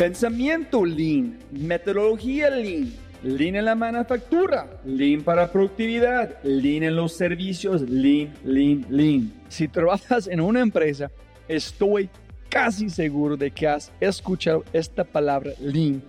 [0.00, 2.90] Pensamiento Lean, metodología Lean,
[3.22, 9.30] Lean en la manufactura, Lean para productividad, Lean en los servicios, Lean, Lean, Lean.
[9.50, 11.10] Si trabajas en una empresa,
[11.46, 12.08] estoy
[12.48, 16.02] casi seguro de que has escuchado esta palabra Lean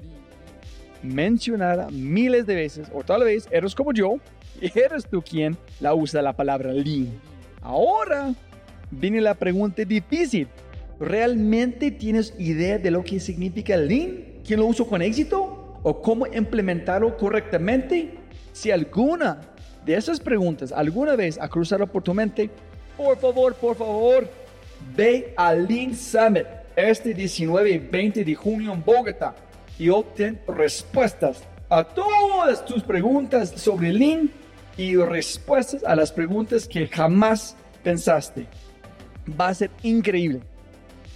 [1.04, 4.20] mencionada miles de veces, o tal vez eres como yo
[4.62, 7.10] y eres tú quien la usa la palabra Lean.
[7.62, 8.34] Ahora
[8.89, 10.48] viene la pregunta difícil.
[11.02, 14.19] ¿Realmente tienes idea de lo que significa Lean?
[14.46, 15.79] ¿Quién lo usa con éxito?
[15.82, 18.14] ¿O cómo implementarlo correctamente?
[18.54, 19.42] Si alguna
[19.83, 22.51] de esas preguntas alguna vez ha cruzado por tu mente,
[22.95, 24.29] por favor, por favor,
[24.95, 26.45] ve al Lean Summit
[26.75, 29.33] este 19 y 20 de junio en Bogotá
[29.79, 34.30] y obtén respuestas a todas tus preguntas sobre Lean
[34.78, 38.45] y respuestas a las preguntas que jamás pensaste.
[39.28, 40.50] Va a ser increíble.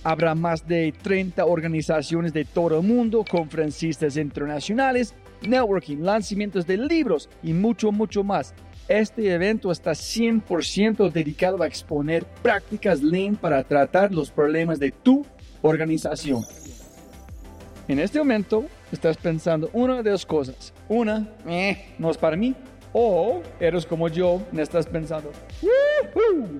[0.06, 7.28] Habrá más de 30 organizaciones de todo el mundo, conferencistas internacionales, networking, lanzamientos de libros
[7.42, 8.54] y mucho, mucho más.
[8.88, 15.26] Este evento está 100% dedicado a exponer prácticas Lean para tratar los problemas de tu
[15.64, 16.46] organización.
[17.88, 20.72] En este momento estás pensando una de dos cosas.
[20.88, 22.54] Una, eh, no es para mí.
[22.94, 25.32] O eres como yo, y estás pensando,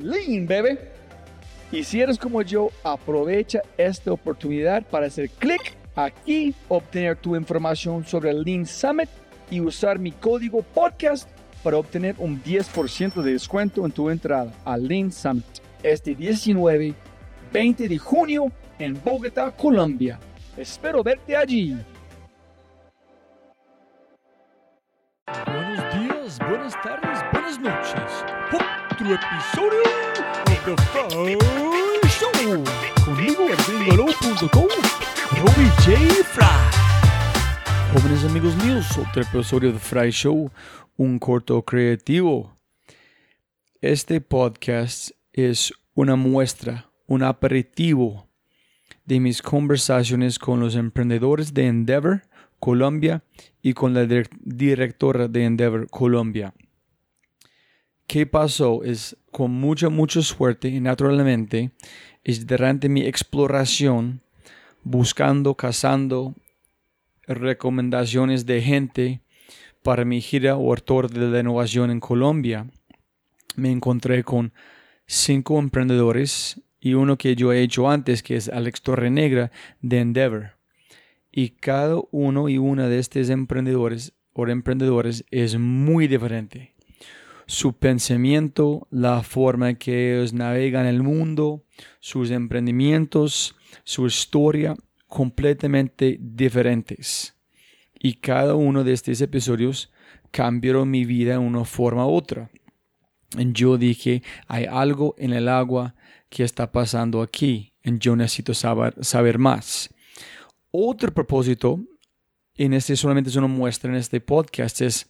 [0.02, 1.05] Lean, bebé.
[1.72, 8.06] Y si eres como yo, aprovecha esta oportunidad para hacer clic aquí, obtener tu información
[8.06, 9.10] sobre el Lean Summit
[9.50, 11.30] y usar mi código podcast
[11.64, 16.94] para obtener un 10% de descuento en tu entrada al Lean Summit este 19,
[17.54, 20.20] 20 de junio en Bogotá, Colombia.
[20.58, 21.78] Espero verte allí.
[25.46, 28.26] Buenos días, buenas tardes, buenas noches.
[28.52, 30.15] Otro episodio
[30.66, 31.38] The Fry
[32.10, 32.64] Show.
[33.06, 34.68] Conmigo gringolo.com,
[35.44, 36.24] Robbie J.
[36.24, 36.46] Fry.
[37.94, 40.50] Jóvenes amigos míos, otro episodio de Fry Show,
[40.98, 42.58] un corto creativo.
[43.80, 48.28] Este podcast es una muestra, un aperitivo
[49.06, 52.24] de mis conversaciones con los emprendedores de Endeavor
[52.60, 53.24] Colombia
[53.62, 54.08] y con la
[54.42, 56.56] directora de Endeavor Colombia.
[58.08, 58.84] ¿Qué pasó?
[58.84, 61.72] Es con mucha, mucha suerte y naturalmente
[62.24, 64.22] es durante mi exploración
[64.84, 66.36] buscando, cazando
[67.28, 69.22] recomendaciones de gente
[69.82, 72.68] para mi gira o autor de la en Colombia.
[73.56, 74.54] Me encontré con
[75.08, 79.52] cinco emprendedores y uno que yo he hecho antes, que es Alex Torrenegra
[79.82, 80.52] de Endeavor.
[81.32, 86.75] Y cada uno y una de estos emprendedores o emprendedores es muy diferente.
[87.48, 91.64] Su pensamiento, la forma en que ellos navegan el mundo,
[92.00, 94.76] sus emprendimientos, su historia,
[95.08, 97.36] completamente diferentes.
[98.00, 99.92] Y cada uno de estos episodios
[100.32, 102.50] cambió mi vida de una forma u otra.
[103.38, 105.96] Yo dije, hay algo en el agua
[106.30, 107.74] qué está pasando aquí.
[107.84, 109.90] Yo necesito saber, saber más.
[110.72, 111.80] Otro propósito,
[112.56, 115.08] en este solamente es una muestra en este podcast, es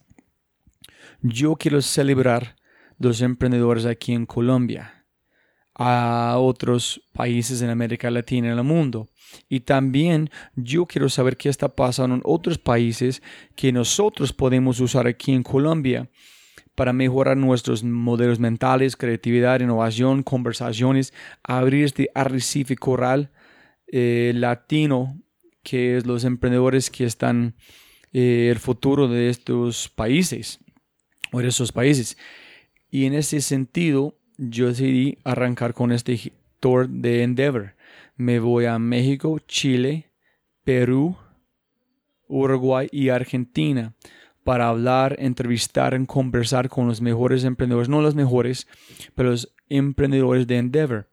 [1.28, 2.56] yo quiero celebrar
[3.00, 5.06] los emprendedores aquí en Colombia,
[5.74, 9.10] a otros países en América Latina y en el mundo.
[9.50, 13.22] Y también yo quiero saber qué está pasando en otros países
[13.56, 16.10] que nosotros podemos usar aquí en Colombia
[16.76, 21.14] para mejorar nuestros modelos mentales, creatividad, innovación, conversaciones,
[21.44, 23.32] abrir este arrecife coral
[23.88, 25.20] eh, latino
[25.64, 27.56] que es los emprendedores que están
[28.14, 30.60] eh, el futuro de estos países
[31.36, 32.18] o esos países.
[32.90, 37.76] Y en ese sentido, yo decidí arrancar con este tour de Endeavor.
[38.16, 40.12] Me voy a México, Chile,
[40.64, 41.18] Perú,
[42.28, 43.94] Uruguay y Argentina
[44.44, 48.68] para hablar, entrevistar, conversar con los mejores emprendedores, no los mejores,
[49.16, 51.10] pero los emprendedores de Endeavor.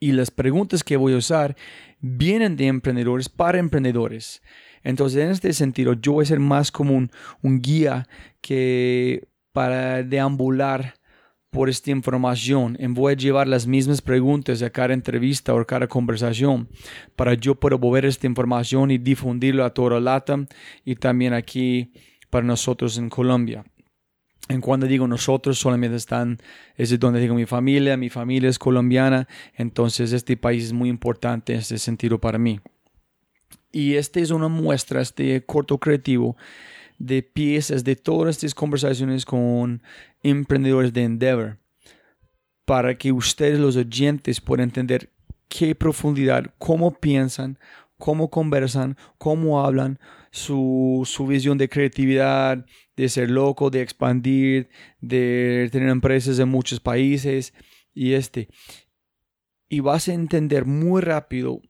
[0.00, 1.56] Y las preguntas que voy a usar
[2.00, 4.42] vienen de emprendedores para emprendedores.
[4.84, 8.06] Entonces, en este sentido, yo voy a ser más como un, guía
[8.40, 10.94] que para deambular
[11.50, 12.76] por esta información.
[12.78, 16.68] En voy a llevar las mismas preguntas a cada entrevista o cada conversación
[17.16, 20.46] para yo poder mover esta información y difundirlo a toda LATAM
[20.84, 21.92] y también aquí
[22.28, 23.64] para nosotros en Colombia.
[24.48, 26.38] En cuando digo nosotros, solamente están,
[26.76, 31.54] es donde digo mi familia, mi familia es colombiana, entonces este país es muy importante
[31.54, 32.60] en ese sentido para mí.
[33.74, 36.36] Y esta es una muestra, este corto creativo,
[37.00, 39.82] de piezas de todas estas conversaciones con
[40.22, 41.58] emprendedores de Endeavor,
[42.64, 45.10] para que ustedes los oyentes puedan entender
[45.48, 47.58] qué profundidad, cómo piensan,
[47.98, 49.98] cómo conversan, cómo hablan,
[50.30, 52.64] su, su visión de creatividad,
[52.96, 54.68] de ser loco, de expandir,
[55.00, 57.52] de tener empresas en muchos países
[57.92, 58.48] y este.
[59.68, 61.60] Y vas a entender muy rápido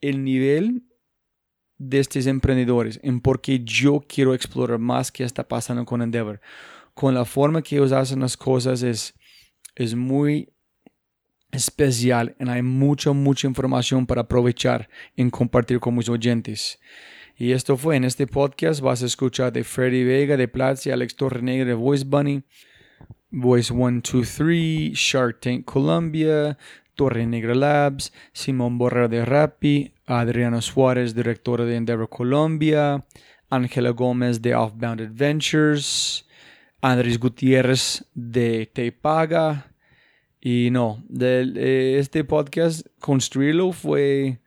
[0.00, 0.84] el nivel
[1.78, 6.40] de estos emprendedores en por qué yo quiero explorar más qué está pasando con Endeavor.
[6.94, 9.14] Con la forma que ellos hacen las cosas es,
[9.74, 10.52] es muy
[11.52, 16.78] especial y hay mucha, mucha información para aprovechar en compartir con mis oyentes.
[17.36, 18.82] Y esto fue en este podcast.
[18.82, 22.42] Vas a escuchar de Freddy Vega de Platzi, Alex Torrenegro de Voice Bunny,
[23.30, 26.58] Voice 123, Shark Tank Colombia,
[27.00, 33.06] Torre Negra Labs, Simón Borrero de Rappi, Adriano Suárez, directora de Endeavor Colombia,
[33.48, 36.28] Ángela Gómez de Offbound Adventures,
[36.82, 39.72] Andrés Gutiérrez de Te Paga.
[40.42, 44.40] Y no, de, eh, este podcast, construirlo fue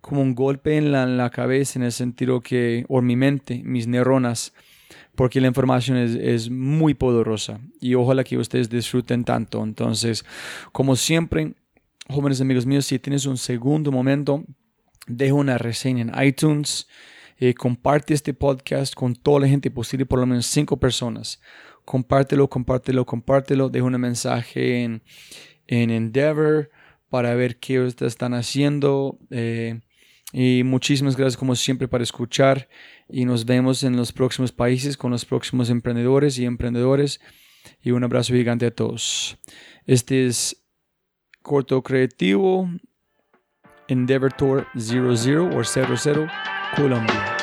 [0.00, 4.52] como un golpe en la, cabeza en el sentido que, o mi mente, mis neuronas,
[5.14, 9.62] porque la información es, muy poderosa y ojalá que ustedes disfruten tanto.
[9.62, 10.24] Entonces,
[10.72, 11.54] como siempre,
[12.10, 14.44] jóvenes amigos míos, si tienes un segundo momento,
[15.06, 16.88] deja una reseña en iTunes,
[17.38, 21.40] eh, comparte este podcast con toda la gente posible, por lo menos cinco personas.
[21.84, 25.02] Compártelo, compártelo, compártelo, deja un mensaje en,
[25.66, 26.70] en Endeavor
[27.08, 29.18] para ver qué ustedes están haciendo.
[29.30, 29.80] Eh,
[30.32, 32.68] y muchísimas gracias como siempre para escuchar
[33.08, 37.20] y nos vemos en los próximos países con los próximos emprendedores y emprendedores
[37.82, 39.38] y un abrazo gigante a todos.
[39.86, 40.59] Este es
[41.42, 42.68] corto creativo
[43.88, 46.28] Endeavor Tour 00 o 00
[46.76, 47.36] Colombia.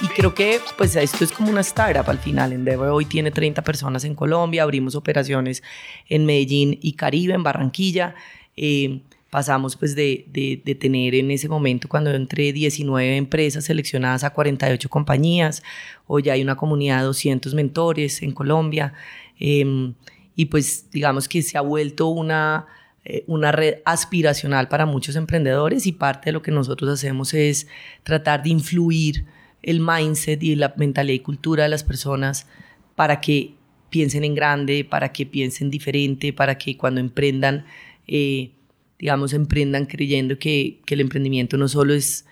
[0.00, 2.52] Y creo que pues esto es como una startup al final.
[2.52, 5.62] Endeavor hoy tiene 30 personas en Colombia, abrimos operaciones
[6.08, 8.14] en Medellín y Caribe, en Barranquilla.
[8.56, 9.00] Eh,
[9.30, 14.88] pasamos pues de, de, tener en ese momento cuando entre 19 empresas seleccionadas a 48
[14.88, 15.62] compañías,
[16.06, 18.94] hoy hay una comunidad de 200 mentores en Colombia
[19.38, 19.94] em,
[20.36, 22.66] y pues digamos que se ha vuelto una,
[23.04, 27.66] eh, una red aspiracional para muchos emprendedores y parte de lo que nosotros hacemos es
[28.04, 29.24] tratar de influir
[29.62, 32.46] el mindset y la mentalidad y cultura de las personas
[32.94, 33.54] para que
[33.90, 37.64] piensen en grande, para que piensen diferente, para que cuando emprendan
[38.06, 38.52] eh,
[38.98, 42.26] digamos, emprendan creyendo que, que el emprendimiento no solo es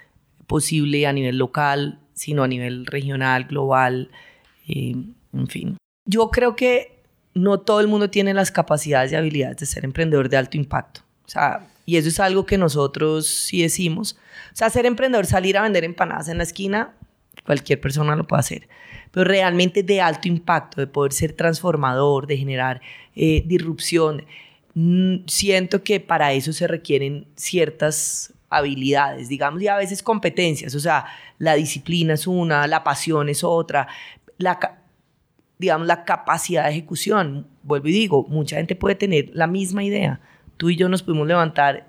[0.46, 4.10] posible a nivel local, sino a nivel regional, global,
[4.68, 4.94] eh,
[5.32, 5.76] en fin.
[6.06, 6.94] Yo creo que
[7.34, 11.02] no todo el mundo tiene las capacidades y habilidades de ser emprendedor de alto impacto.
[11.26, 14.16] O sea, y eso es algo que nosotros sí decimos.
[14.52, 16.94] O sea, ser emprendedor, salir a vender empanadas en la esquina,
[17.44, 18.69] cualquier persona lo puede hacer.
[19.10, 22.81] Pero realmente de alto impacto, de poder ser transformador, de generar
[23.14, 24.25] eh, disrupción,
[24.75, 30.80] Mm, siento que para eso se requieren ciertas habilidades, digamos, y a veces competencias, o
[30.80, 31.06] sea,
[31.38, 33.88] la disciplina es una, la pasión es otra,
[35.64, 40.20] digamos, la capacidad de ejecución, vuelvo y digo, mucha gente puede tener la misma idea,
[40.56, 41.87] tú y yo nos pudimos levantar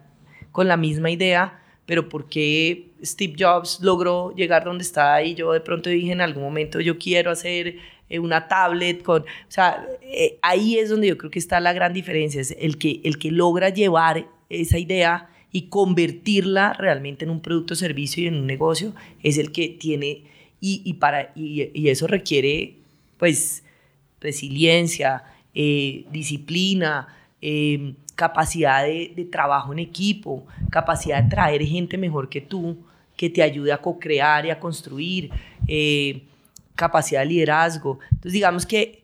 [0.52, 5.52] con la misma idea, pero ¿por qué Steve Jobs logró llegar donde está y yo
[5.52, 7.76] de pronto dije en algún momento yo quiero hacer
[8.10, 11.74] eh, una tablet, con, o sea, eh, ahí es donde yo creo que está la
[11.74, 17.32] gran diferencia, es el que, el que logra llevar esa idea y convertirla realmente en
[17.32, 20.24] un producto, servicio y en un negocio, es el que tiene,
[20.62, 22.76] y, y para, y, y, eso requiere,
[23.18, 23.64] pues,
[24.26, 27.08] resiliencia, eh, disciplina,
[28.16, 32.78] capacidad de, trabajo en equipo, capacidad de traer gente mejor que tú,
[33.16, 35.30] que te ayude a co-crear y a construir
[36.76, 38.00] capacidad de liderazgo.
[38.12, 39.04] Entonces, digamos que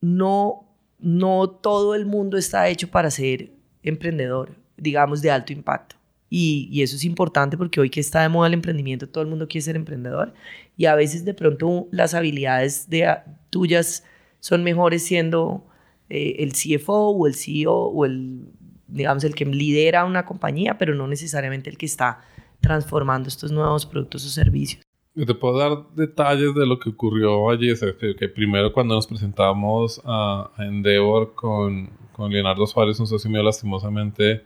[0.00, 0.64] no,
[0.98, 3.50] no todo el mundo está hecho para ser
[3.82, 5.96] emprendedor, digamos, de alto impacto.
[6.28, 9.30] Y, y, eso es importante porque hoy que está de moda el emprendimiento, todo el
[9.30, 10.32] mundo quiere ser emprendedor.
[10.76, 13.16] Y a veces de pronto las habilidades de,
[13.50, 14.04] tuyas
[14.40, 15.64] son mejores siendo
[16.08, 18.48] eh, el CFO o el CEO o el,
[18.88, 22.20] digamos, el que lidera una compañía, pero no necesariamente el que está
[22.60, 24.84] transformando estos nuevos productos o servicios.
[25.14, 27.72] Te puedo dar detalles de lo que ocurrió allí.
[28.18, 34.44] que, primero cuando nos presentamos a, Endeavor con, con, Leonardo Suárez, un socio mío, lastimosamente,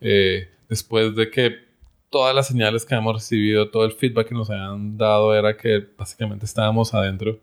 [0.00, 1.56] eh, después de que
[2.10, 5.86] todas las señales que hemos recibido, todo el feedback que nos habían dado era que
[5.96, 7.40] básicamente estábamos adentro.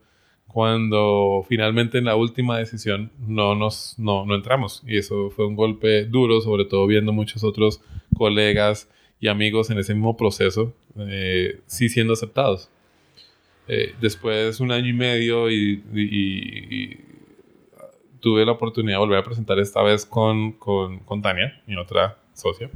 [0.49, 4.83] Cuando finalmente en la última decisión no nos no, no entramos.
[4.85, 7.81] Y eso fue un golpe duro, sobre todo viendo muchos otros
[8.17, 8.89] colegas
[9.19, 12.69] y amigos en ese mismo proceso, eh, sí siendo aceptados.
[13.67, 16.99] Eh, después un año y medio y,
[18.19, 22.17] tuve la oportunidad de volver a presentar esta vez con, con, con, Tania, mi otra
[22.33, 22.69] socia.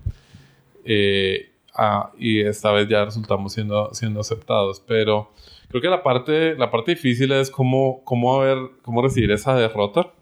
[0.86, 4.82] Eh, ah, y esta vez ya resultamos siendo, siendo aceptados.
[4.88, 5.32] Pero
[5.74, 10.14] creo que la parte, la parte difícil es cómo, cómo, ver, cómo recibir esa derrota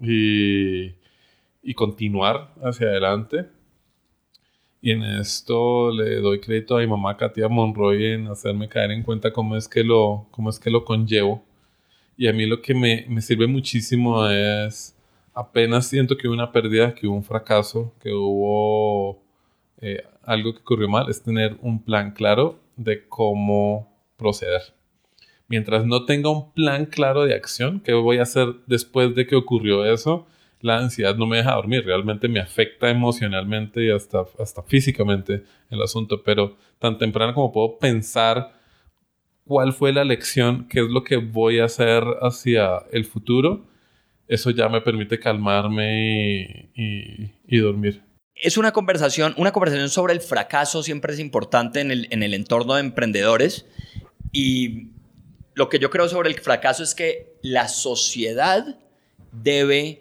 [0.00, 0.92] y,
[1.64, 3.46] y continuar hacia adelante.
[4.80, 9.02] Y en esto le doy crédito a mi mamá Katia Monroy en hacerme caer en
[9.02, 11.42] cuenta cómo es que lo, cómo es que lo conllevo.
[12.16, 14.96] Y a mí lo que me, me sirve muchísimo es
[15.34, 19.20] apenas siento que hubo una pérdida, que hubo un fracaso, que hubo
[19.80, 24.78] eh, algo que ocurrió mal, es tener un plan claro de cómo proceder.
[25.50, 29.34] Mientras no tenga un plan claro de acción, ¿qué voy a hacer después de que
[29.34, 30.28] ocurrió eso?
[30.60, 35.82] La ansiedad no me deja dormir, realmente me afecta emocionalmente y hasta, hasta físicamente el
[35.82, 38.52] asunto, pero tan temprano como puedo pensar
[39.44, 43.66] cuál fue la lección, qué es lo que voy a hacer hacia el futuro,
[44.28, 48.04] eso ya me permite calmarme y, dormir.
[48.36, 52.34] Es una conversación, una conversación sobre el fracaso siempre es importante en el, en el
[52.34, 53.66] entorno de emprendedores
[54.30, 54.99] y
[55.60, 58.78] lo que yo creo sobre el fracaso es que la sociedad
[59.30, 60.00] debe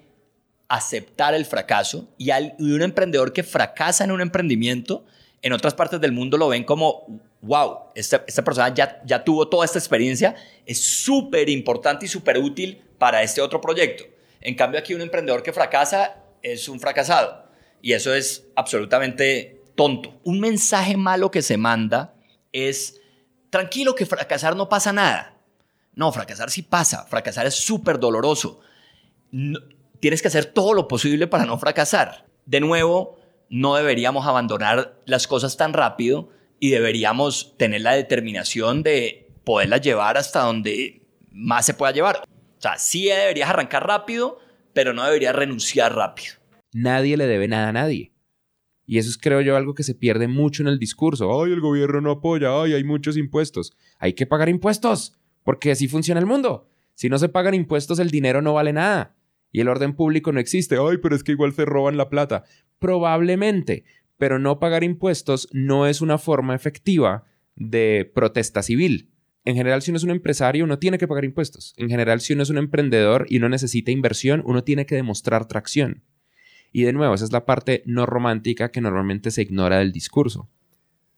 [0.70, 5.04] aceptar el fracaso y, al, un emprendedor que fracasa en un emprendimiento,
[5.42, 7.06] en otras partes del mundo lo ven como,
[7.42, 10.34] wow, esta, esta persona ya, ya tuvo toda esta experiencia,
[10.66, 14.06] es súper importante y súper útil para este otro proyecto.
[14.40, 17.50] En cambio, aquí un emprendedor que fracasa es un fracasado.
[17.82, 20.18] Y eso es absolutamente tonto.
[20.24, 22.14] Un mensaje malo que se manda
[22.54, 23.02] es,
[23.50, 25.36] tranquilo que fracasar no pasa nada.
[26.00, 27.06] No, fracasar sí pasa.
[27.08, 28.62] Fracasar es súper doloroso.
[30.00, 32.26] tienes que hacer todo lo posible para no fracasar.
[32.46, 39.28] De nuevo, no deberíamos abandonar las cosas tan rápido y deberíamos tener la determinación de
[39.44, 42.24] poderlas llevar hasta donde más se pueda llevar.
[42.24, 44.40] O sea, sí deberías arrancar rápido,
[44.72, 46.36] pero no deberías renunciar rápido.
[46.72, 48.14] Nadie le debe nada a nadie.
[48.86, 51.44] Y eso es, creo yo, algo que se pierde mucho en el discurso.
[51.44, 53.74] Ay, el gobierno no apoya, ay, hay muchos impuestos.
[54.00, 56.68] Hay que pagar impuestos, porque así funciona el mundo.
[56.96, 59.16] Si no se pagan impuestos, el dinero no vale nada.
[59.52, 60.78] Y el orden público no existe.
[60.78, 62.44] Ay, pero es que igual se roban la plata.
[62.78, 63.86] Probablemente,
[64.18, 67.24] pero no pagar impuestos no es una forma efectiva
[67.56, 69.10] de protesta civil.
[69.46, 71.74] En general, si uno es un empresario, uno tiene que pagar impuestos.
[71.78, 75.48] En general, si uno es un emprendedor y uno necesita inversión, uno tiene que demostrar
[75.48, 76.04] tracción.
[76.72, 80.50] Y de nuevo, esa es la parte no romántica que normalmente se ignora del discurso.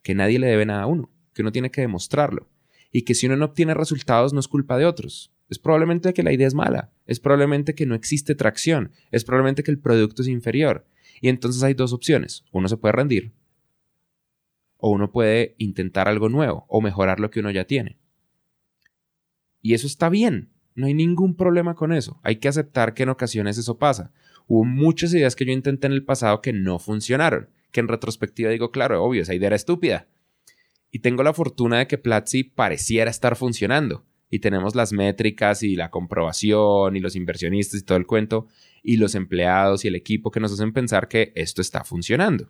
[0.04, 2.51] Que nadie le debe nada a uno, que uno tiene que demostrarlo.
[2.92, 5.32] Y que si uno no obtiene resultados no es culpa de otros.
[5.50, 9.64] Es probablemente que la idea es mala, es probablemente que no existe tracción, es probablemente
[9.64, 10.86] que el producto es inferior.
[11.20, 12.46] Y entonces hay dos opciones.
[12.52, 13.34] Uno se puede rendir
[14.82, 17.98] o uno puede intentar algo nuevo o mejorar lo que uno ya tiene.
[19.62, 22.20] Y eso está bien, no hay ningún problema con eso.
[22.24, 24.12] Hay que aceptar que en ocasiones eso pasa.
[24.48, 28.50] Hubo muchas ideas que yo intenté en el pasado que no funcionaron, que en retrospectiva
[28.50, 30.08] digo, claro, obvio, esa idea era estúpida.
[30.92, 34.06] Y tengo la fortuna de que Platzi pareciera estar funcionando.
[34.30, 38.48] Y tenemos las métricas y la comprobación y los inversionistas y todo el cuento
[38.84, 42.50] y los empleados y el equipo que nos hacen pensar que esto está funcionando.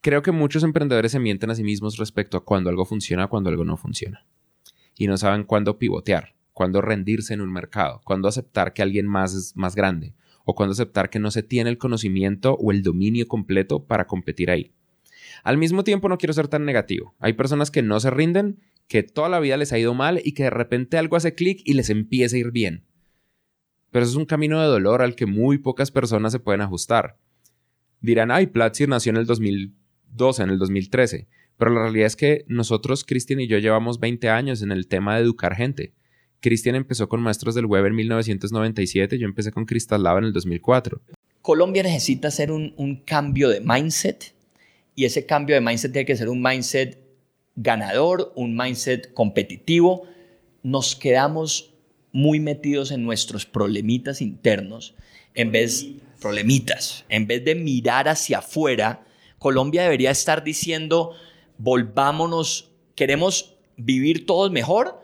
[0.00, 3.50] Creo que muchos emprendedores se mienten a sí mismos respecto a cuando algo funciona cuando
[3.50, 4.24] algo no funciona.
[4.96, 9.32] Y no saben cuándo pivotear cuándo rendirse en un mercado, cuándo aceptar que alguien más
[9.32, 10.12] es más grande,
[10.44, 14.50] o cuándo aceptar que no se tiene el conocimiento o el dominio completo para competir
[14.50, 14.72] ahí.
[15.44, 17.14] Al mismo tiempo no quiero ser tan negativo.
[17.18, 20.32] Hay personas que no se rinden, que toda la vida les ha ido mal y
[20.32, 22.84] que de repente algo hace clic y les empieza a ir bien.
[23.90, 27.18] Pero eso es un camino de dolor al que muy pocas personas se pueden ajustar.
[28.00, 31.28] Dirán, ay, Platzi nació en el 2012, en el 2013.
[31.56, 35.16] Pero la realidad es que nosotros, Cristian y yo, llevamos 20 años en el tema
[35.16, 35.92] de educar gente.
[36.40, 40.32] Cristian empezó con Maestros del Web en 1997, yo empecé con Cristal Lava en el
[40.32, 41.02] 2004.
[41.42, 44.34] Colombia necesita hacer un, cambio de mindset
[44.98, 46.98] y ese cambio de mindset tiene que ser un mindset
[47.54, 50.08] ganador, un mindset competitivo.
[50.64, 51.72] Nos quedamos
[52.10, 54.96] muy metidos en nuestros problemitas internos
[55.36, 55.86] en vez
[56.20, 59.06] problemitas, en vez de mirar hacia afuera,
[59.38, 61.12] Colombia debería estar diciendo,
[61.58, 65.00] volvámonos, queremos vivir todos mejor,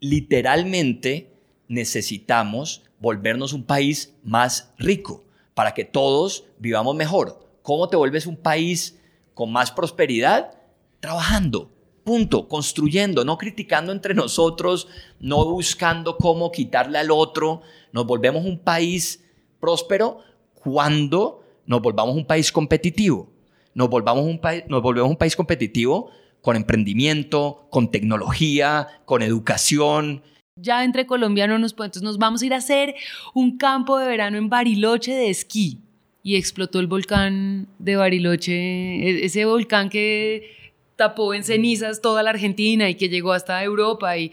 [0.00, 1.30] literalmente
[1.68, 5.24] necesitamos volvernos un país más rico
[5.54, 7.47] para que todos vivamos mejor.
[7.68, 8.98] ¿Cómo te vuelves un país
[9.34, 10.52] con más prosperidad?
[11.00, 11.70] Trabajando,
[12.02, 14.88] punto, construyendo, no criticando entre nosotros,
[15.20, 17.60] no buscando cómo quitarle al otro.
[17.92, 19.22] Nos volvemos un país
[19.60, 20.20] próspero
[20.54, 23.30] cuando nos volvamos un país competitivo.
[23.74, 26.10] Nos, volvamos un nos volvemos un país competitivo
[26.40, 30.22] con emprendimiento, con tecnología, con educación.
[30.56, 32.94] Ya entre colombianos nos, pues, nos vamos a ir a hacer
[33.34, 35.82] un campo de verano en Bariloche de esquí.
[36.22, 42.30] Y explotó el volcán de Bariloche, e-, ese volcán que tapó en cenizas toda la
[42.30, 44.32] Argentina y que llegó hasta Europa y,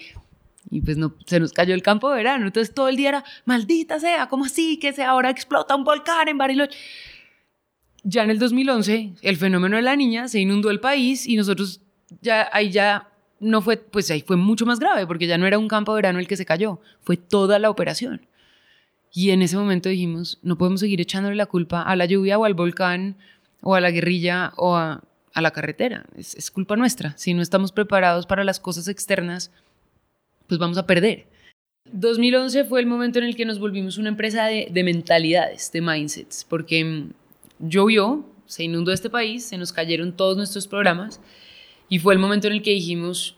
[0.84, 2.48] pues no, se nos cayó el campo de verano.
[2.48, 6.28] Entonces todo el día era, maldita sea, ¿cómo así que se ahora explota un volcán
[6.28, 6.78] en Bariloche?
[8.04, 11.82] Ya en el 2011, el fenómeno de la niña se inundó el país y nosotros
[12.22, 15.60] ya ahí ya no fue, pues ahí fue mucho más grave porque ya no era
[15.60, 18.28] un campo de verano el que se cayó, fue toda la operación.
[19.16, 22.44] Y en ese momento dijimos, no podemos seguir echándole la culpa a la lluvia o
[22.44, 23.16] al volcán
[23.62, 25.02] o a la guerrilla o a,
[25.34, 26.06] la carretera.
[26.18, 27.18] Es, culpa nuestra.
[27.18, 29.52] Si no estamos preparados para las cosas externas,
[30.48, 31.28] pues vamos a perder.
[31.94, 35.80] 2011 fue el momento en el que nos volvimos una empresa de, de mentalidades, de
[35.80, 37.10] mindsets, porque mm,
[37.60, 41.22] llovió, se inundó este país, se nos cayeron todos nuestros programas
[41.88, 43.38] y fue el momento en el que dijimos,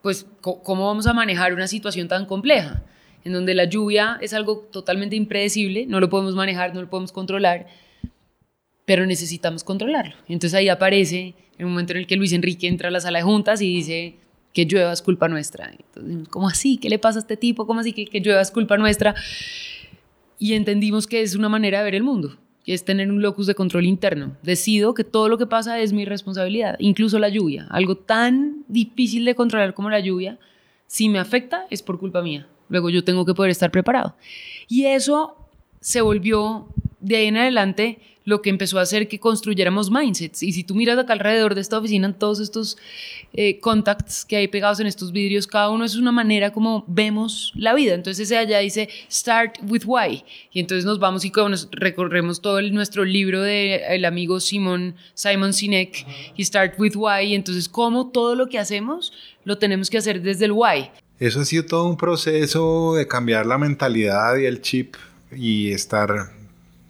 [0.00, 2.82] pues, ¿cómo vamos a manejar una situación tan compleja?
[3.24, 7.12] En donde la lluvia es algo totalmente impredecible, no lo podemos manejar, no lo podemos
[7.12, 7.66] controlar,
[8.84, 10.14] pero necesitamos controlarlo.
[10.28, 13.24] Entonces ahí aparece el momento en el que Luis Enrique entra a la sala de
[13.24, 14.16] juntas y dice
[14.52, 15.70] que llueva es culpa nuestra.
[15.70, 16.78] Entonces, ¿cómo así?
[16.78, 17.66] ¿Qué le pasa a este tipo?
[17.66, 19.14] ¿Cómo así que, que llueva es culpa nuestra?
[20.38, 23.46] Y entendimos que es una manera de ver el mundo, que es tener un locus
[23.46, 24.36] de control interno.
[24.42, 27.66] Decido que todo lo que pasa es mi responsabilidad, incluso la lluvia.
[27.70, 30.38] Algo tan difícil de controlar como la lluvia,
[30.86, 32.46] si me afecta es por culpa mía.
[32.68, 34.16] Luego yo tengo que poder estar preparado.
[34.68, 35.36] Y eso
[35.80, 36.68] se volvió
[37.00, 37.98] de ahí en adelante
[38.28, 40.42] lo que empezó a hacer que construyéramos mindsets.
[40.42, 42.76] Y si tú miras acá alrededor de esta oficina, todos estos
[43.32, 47.54] eh, contacts que hay pegados en estos vidrios, cada uno es una manera como vemos
[47.56, 47.94] la vida.
[47.94, 50.24] Entonces ese allá dice Start with Why.
[50.52, 55.54] Y entonces nos vamos y nos recorremos todo nuestro libro del el amigo Simon, Simon
[55.54, 56.06] Sinek
[56.36, 57.28] y Start with Why.
[57.28, 60.90] Y entonces cómo todo lo que hacemos lo tenemos que hacer desde el Why.
[61.20, 64.94] Eso ha sido todo un proceso de cambiar la mentalidad y el chip
[65.32, 66.30] y estar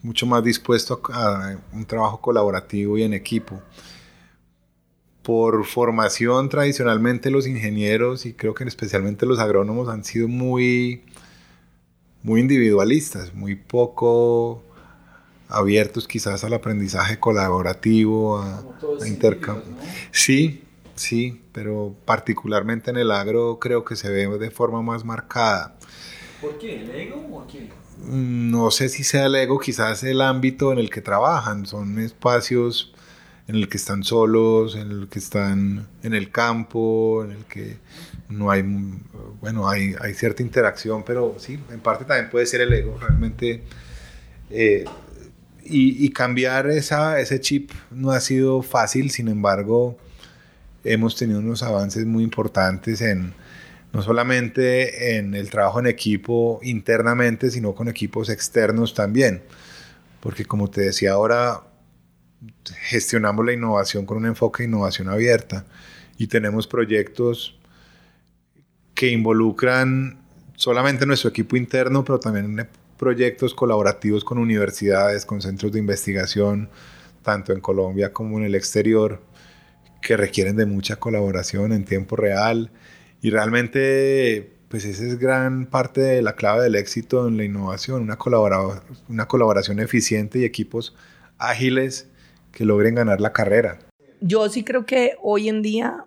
[0.03, 3.63] mucho más dispuesto a, un trabajo colaborativo y en equipo.
[5.23, 11.03] Por formación, tradicionalmente los ingenieros y creo que especialmente los agrónomos han sido muy,
[12.23, 14.63] muy individualistas, muy poco
[15.49, 18.63] abiertos quizás al aprendizaje colaborativo, a,
[19.03, 19.65] a intercambio.
[20.13, 20.65] Sí,
[20.99, 25.77] Sí, pero particularmente en el agro creo que se ve de forma más marcada.
[26.41, 26.83] ¿Por qué?
[26.83, 27.69] ¿El ego o qué?
[28.05, 31.67] Mm, no sé si sea el ego, quizás el ámbito en el que trabajan.
[31.67, 32.93] Son espacios
[33.47, 37.79] en el que están solos, en el que están en el campo, en el que
[38.29, 38.63] no hay,
[39.41, 42.99] bueno, hay, hay cierta interacción, pero sí, en parte también puede ser el ego.
[43.01, 43.63] Realmente,
[44.51, 44.85] eh,
[45.65, 49.97] y, y, cambiar esa, ese chip no ha sido fácil, sin embargo,
[50.85, 53.35] hemos tenido unos avances muy importantes en
[53.93, 59.43] no solamente en el trabajo en equipo internamente, sino con equipos externos también.
[60.21, 61.63] Porque como te decía ahora,
[62.83, 65.65] gestionamos la innovación con un enfoque de innovación abierta
[66.19, 67.59] y tenemos proyectos
[68.95, 70.19] que involucran
[70.57, 76.69] solamente nuestro equipo interno, pero también proyectos colaborativos con universidades, con centros de investigación,
[77.23, 79.23] tanto en Colombia como en el exterior
[80.01, 82.71] que requieren de mucha colaboración en tiempo real
[83.21, 88.03] y realmente pues esa es gran parte de la clave del éxito en la innovación,
[88.03, 88.19] una,
[89.09, 90.95] una colaboración eficiente y equipos
[91.39, 92.09] ágiles
[92.53, 93.79] que logren ganar la carrera.
[94.21, 96.05] Yo sí creo que hoy en día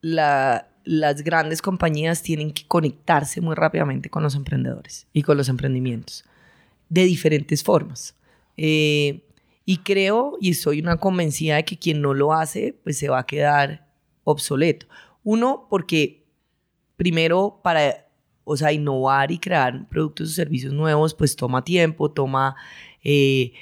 [0.00, 5.48] la, las grandes compañías tienen que conectarse muy rápidamente con los emprendedores y con los
[5.48, 6.24] emprendimientos
[6.88, 8.14] de diferentes formas.
[8.56, 9.22] Eh,
[9.66, 13.18] y creo y soy una convencida de que quien no lo hace, pues se va
[13.18, 13.86] a quedar
[14.22, 14.86] obsoleto.
[15.24, 16.24] Uno, porque
[16.96, 18.06] primero para,
[18.44, 22.54] o sea, innovar y crear productos o servicios nuevos, pues toma tiempo, toma...
[23.02, 23.52] Eh,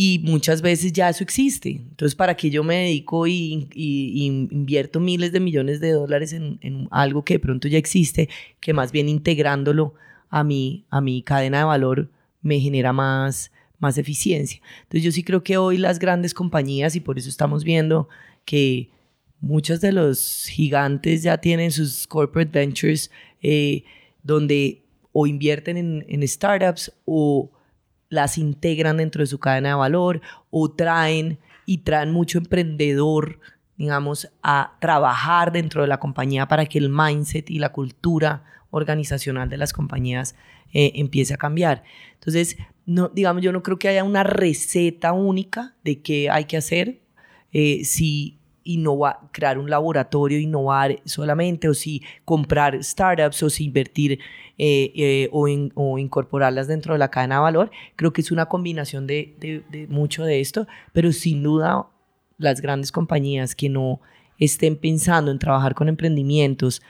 [0.00, 1.70] y muchas veces ya eso existe.
[1.70, 6.86] Entonces, ¿para qué yo me dedico y, invierto miles de millones de dólares en, en,
[6.92, 8.28] algo que de pronto ya existe,
[8.60, 9.94] que más bien integrándolo
[10.30, 12.10] a mi, a mi cadena de valor
[12.42, 14.60] me genera más, más eficiencia.
[14.82, 18.08] Entonces yo sí creo que hoy las grandes compañías, y por eso estamos viendo
[18.44, 18.90] que
[19.40, 23.10] muchos de los gigantes ya tienen sus corporate ventures
[23.42, 23.84] eh,
[24.22, 27.50] donde o invierten en, en, startups o
[28.08, 33.40] las integran dentro de su cadena de valor o traen y traen mucho emprendedor,
[33.76, 39.48] digamos, a trabajar dentro de la compañía para que el mindset y la cultura organizacional
[39.48, 40.34] de las compañías
[40.72, 41.84] eh, empiece a cambiar.
[42.14, 42.56] Entonces,
[42.88, 47.00] no, digamos, yo no creo que haya una receta única de qué hay que hacer.
[47.52, 54.20] Eh, si innovar, crear un laboratorio, innovar solamente, o si comprar startups, o si invertir
[54.56, 57.70] eh, eh, o, incorporarlas dentro de la cadena de valor.
[57.94, 61.88] Creo que es una combinación de mucho de esto, pero sin duda
[62.38, 64.00] las grandes compañías que no
[64.38, 66.80] estén pensando en trabajar con emprendimientos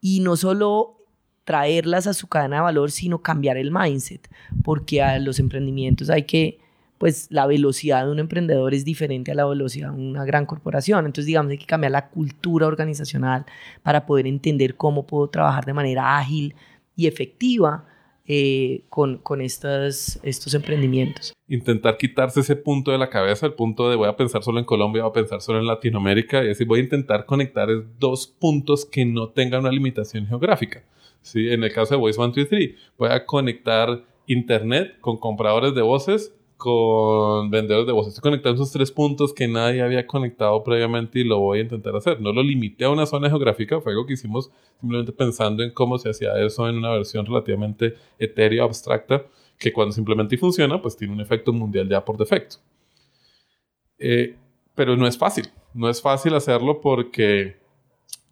[0.00, 1.01] y no solo
[1.44, 4.28] traerlas a su cadena de valor, sino cambiar el mindset,
[4.62, 6.60] porque a los emprendimientos hay que,
[6.98, 11.04] pues la velocidad de un emprendedor es diferente a la velocidad de una gran corporación,
[11.04, 13.44] entonces digamos hay que cambiar la cultura organizacional
[13.82, 16.54] para poder entender cómo puedo trabajar de manera ágil
[16.94, 17.86] y efectiva
[18.24, 21.32] eh, con, con estos, estos emprendimientos.
[21.48, 24.64] Intentar quitarse ese punto de la cabeza, el punto de voy a pensar solo en
[24.64, 28.86] Colombia, voy a pensar solo en Latinoamérica, y decir, voy a intentar conectar dos puntos
[28.86, 30.84] que no tengan una limitación geográfica.
[31.22, 31.50] ¿Sí?
[31.50, 37.50] En el caso de Voice 123, voy a conectar Internet con compradores de voces con
[37.50, 38.14] vendedores de voces.
[38.14, 41.96] Estoy conectando esos tres puntos que nadie había conectado previamente y lo voy a intentar
[41.96, 42.20] hacer.
[42.20, 45.98] No lo limité a una zona geográfica, fue algo que hicimos simplemente pensando en cómo
[45.98, 49.26] se hacía eso en una versión relativamente etérea, abstracta,
[49.58, 52.58] que cuando simplemente funciona, pues tiene un efecto mundial ya por defecto.
[53.98, 54.36] Eh,
[54.76, 57.56] pero no es fácil, no es fácil hacerlo porque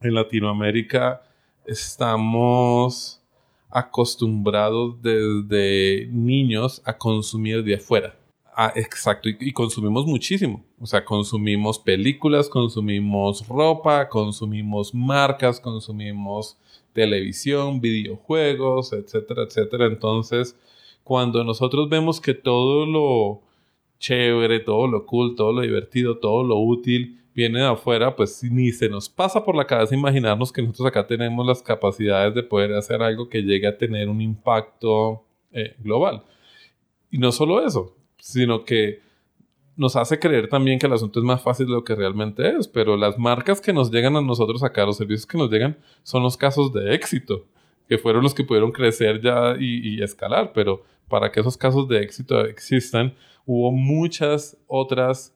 [0.03, 1.23] en Latinoamérica
[1.71, 3.21] estamos
[3.71, 8.17] acostumbrados desde niños a consumir de afuera.
[8.57, 10.65] Ah, exacto, y, consumimos muchísimo.
[10.81, 16.59] O sea, consumimos películas, consumimos ropa, consumimos marcas, consumimos
[16.93, 19.87] televisión, videojuegos, etcétera, etcétera.
[19.87, 20.57] Entonces,
[21.05, 23.41] cuando nosotros vemos que todo lo
[24.01, 28.71] chévere, todo lo cool, todo lo divertido, todo lo útil viene de afuera, pues ni
[28.71, 32.75] se nos pasa por la cabeza imaginarnos que nosotros acá tenemos las capacidades de poder
[32.75, 36.23] hacer algo que llegue a tener un impacto eh, global.
[37.11, 39.01] Y no solo eso, sino que
[39.75, 42.69] nos hace creer también que el asunto es más fácil de lo que realmente es,
[42.69, 46.23] pero las marcas que nos llegan a nosotros acá, los servicios que nos llegan, son
[46.23, 47.47] los casos de éxito,
[47.89, 51.89] que fueron los que pudieron crecer ya y, y escalar, pero para que esos casos
[51.89, 53.15] de éxito existan,
[53.47, 55.35] hubo muchas otras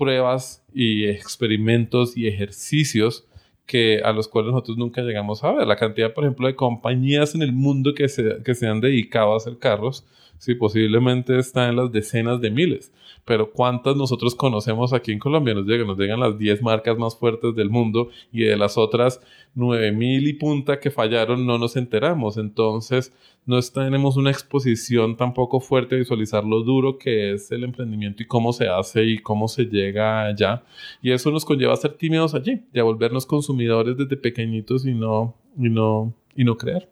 [0.00, 3.26] pruebas y experimentos y ejercicios
[3.66, 5.66] que a los cuales nosotros nunca llegamos a ver.
[5.66, 9.34] La cantidad, por ejemplo, de compañías en el mundo que se, que se han dedicado
[9.34, 10.06] a hacer carros,
[10.40, 12.92] sí, posiblemente está en las decenas de miles.
[13.26, 15.54] Pero ¿cuántas nosotros conocemos aquí en Colombia?
[15.54, 15.66] Nos
[15.98, 19.20] llegan, las 10 marcas más fuertes del mundo y de las otras
[19.54, 22.38] 9000 y punta que fallaron no nos enteramos.
[22.38, 23.12] Entonces,
[23.44, 28.26] no tenemos una exposición tampoco fuerte a visualizar lo duro que es el emprendimiento y
[28.26, 30.62] cómo se hace y cómo se llega allá.
[31.02, 34.94] Y eso nos conlleva a ser tímidos allí y a volvernos consumidores desde pequeñitos y
[34.94, 36.88] no, y no, y no crear.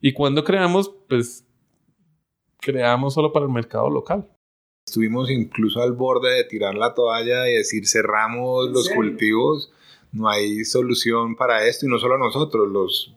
[0.00, 1.45] Y cuando creamos, pues
[2.66, 4.28] creamos solo para el mercado local.
[4.84, 9.72] Estuvimos incluso al borde de tirar la toalla y decir cerramos los cultivos,
[10.10, 13.14] no hay solución para esto y no solo nosotros, los,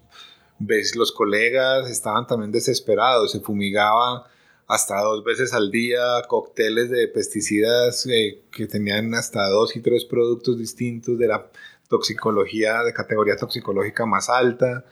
[0.95, 4.27] los colegas estaban también desesperados, se fumigaba
[4.67, 10.05] hasta dos veces al día cócteles de pesticidas eh, que tenían hasta dos y tres
[10.05, 11.49] productos distintos de la
[11.87, 14.85] toxicología, de categoría toxicológica más alta.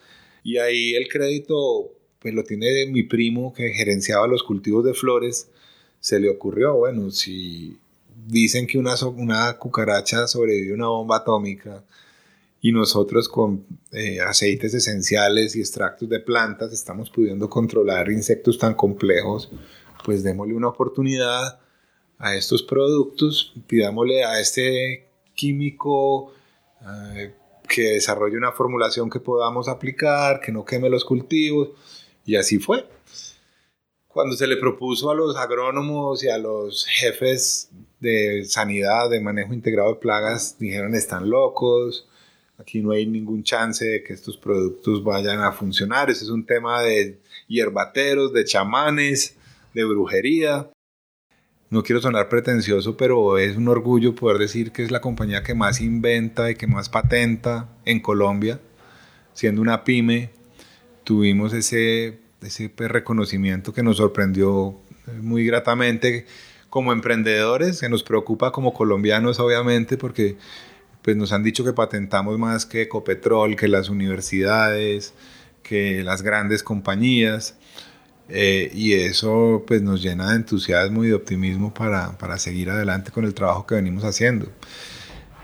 [0.43, 5.49] Y ahí el crédito pues lo tiene mi primo que gerenciaba los cultivos de flores,
[5.99, 7.77] se le ocurrió, bueno, si
[8.25, 11.83] dicen que una, una cucaracha sobrevive a una bomba atómica
[12.61, 18.73] y nosotros con eh, aceites esenciales y extractos de plantas estamos pudiendo controlar insectos tan
[18.73, 19.51] complejos,
[20.03, 21.59] pues démosle una oportunidad
[22.17, 26.33] a estos productos, pidámosle a este químico
[26.81, 27.33] eh,
[27.69, 31.69] que desarrolle una formulación que podamos aplicar, que no queme los cultivos
[32.27, 32.85] y así fue.
[34.07, 39.53] Cuando se le propuso a los agrónomos y a los jefes de sanidad, de manejo
[39.53, 42.07] integrado de plagas, dijeron están locos,
[42.57, 46.45] aquí no hay ningún chance de que estos productos vayan a funcionar, ese es un
[46.45, 49.35] tema de hierbateros, de chamanes,
[49.73, 50.69] de brujería.
[51.69, 55.53] No quiero sonar pretencioso, pero es un orgullo poder decir que es la compañía que
[55.53, 58.59] más inventa y que más patenta en Colombia,
[59.33, 60.36] siendo una pyme
[61.07, 66.25] tuvimos ese, ese reconocimiento que nos sorprendió eh, muy gratamente
[66.69, 70.35] como emprendedores, que nos preocupa como colombianos obviamente porque
[71.03, 75.13] pues nos han dicho que patentamos más que Ecopetrol, que las universidades,
[75.63, 77.55] que las grandes compañías.
[78.27, 83.11] Eh, y eso pues nos llena de entusiasmo y de optimismo para, para seguir adelante
[83.11, 84.51] con el trabajo que venimos haciendo.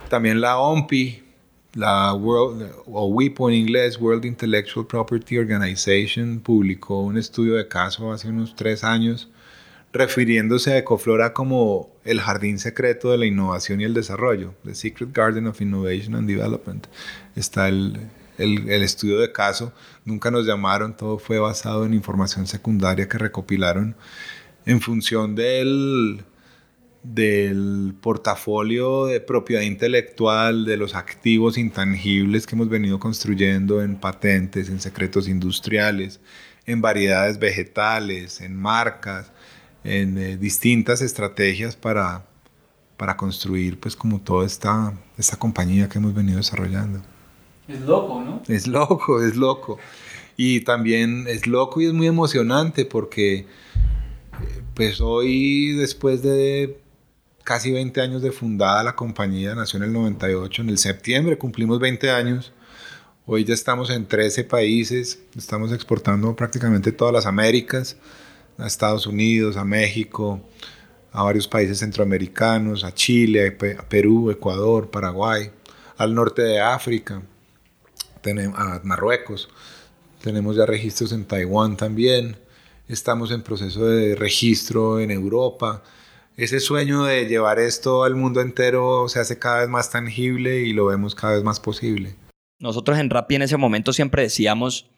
[0.09, 1.22] También la OMPI,
[1.73, 8.11] la World, o WIPO en inglés, World Intellectual Property Organization, publicó un estudio de caso
[8.11, 9.29] hace unos tres años
[9.91, 15.13] refiriéndose a Ecoflora como el jardín secreto de la innovación y el desarrollo, The Secret
[15.13, 16.87] Garden of Innovation and Development.
[17.35, 17.99] Está el,
[18.37, 19.71] el, el, estudio de caso,
[20.03, 23.95] nunca nos llamaron, todo fue basado en información secundaria que recopilaron
[24.65, 26.23] en función del,
[27.03, 34.69] del portafolio de propiedad intelectual, de los activos intangibles que hemos venido construyendo en patentes,
[34.69, 36.21] en secretos industriales,
[36.65, 39.31] en variedades vegetales, en marcas,
[39.83, 42.25] en eh, distintas estrategias para,
[42.95, 47.01] para construir pues como toda esta, esta compañía que hemos venido desarrollando.
[47.67, 48.41] Es loco, ¿no?
[48.47, 49.77] Es loco, es loco.
[50.37, 53.45] Y también es loco y es muy emocionante porque eh,
[54.73, 56.82] pues hoy después de
[57.43, 61.79] casi 20 años de fundada la compañía, nació en el 98, en el septiembre cumplimos
[61.79, 62.53] 20 años.
[63.25, 67.97] Hoy ya estamos en 13 países, estamos exportando prácticamente todas las Américas,
[68.57, 70.41] a Estados Unidos, a México,
[71.11, 75.51] a varios países centroamericanos, a Chile, a Perú, Ecuador, Paraguay,
[75.97, 77.21] al norte de África,
[78.55, 79.49] a Marruecos.
[80.21, 82.37] Tenemos ya registros en Taiwán también.
[82.87, 85.83] Estamos en proceso de registro en Europa
[86.35, 90.73] ese sueño de llevar esto al mundo entero se hace cada vez más tangible y
[90.73, 92.15] lo vemos cada vez más posible.
[92.59, 94.89] Nosotros en Rappi en ese momento siempre decíamos,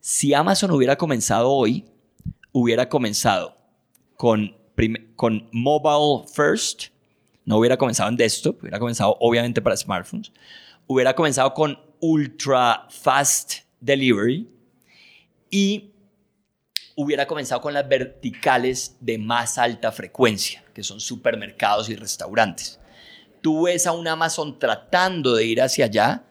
[0.00, 1.84] si Amazon hubiera comenzado hoy,
[2.52, 3.56] hubiera comenzado
[4.16, 4.56] con,
[5.16, 6.86] con mobile first,
[7.44, 10.32] no hubiera comenzado en desktop, hubiera comenzado obviamente para smartphones,
[10.86, 14.48] hubiera comenzado con ultra fast delivery
[15.50, 15.91] y
[16.96, 22.78] hubiera comenzado con las verticales de más alta frecuencia, que son supermercados y restaurantes.
[23.40, 26.24] Tú ves a un Amazon tratando de ir hacia allá,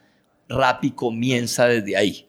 [0.47, 2.27] Rappi comienza desde ahí.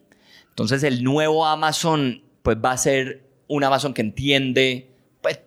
[0.49, 4.89] Entonces el nuevo Amazon pues va a ser un Amazon que entiende
[5.21, 5.39] pues,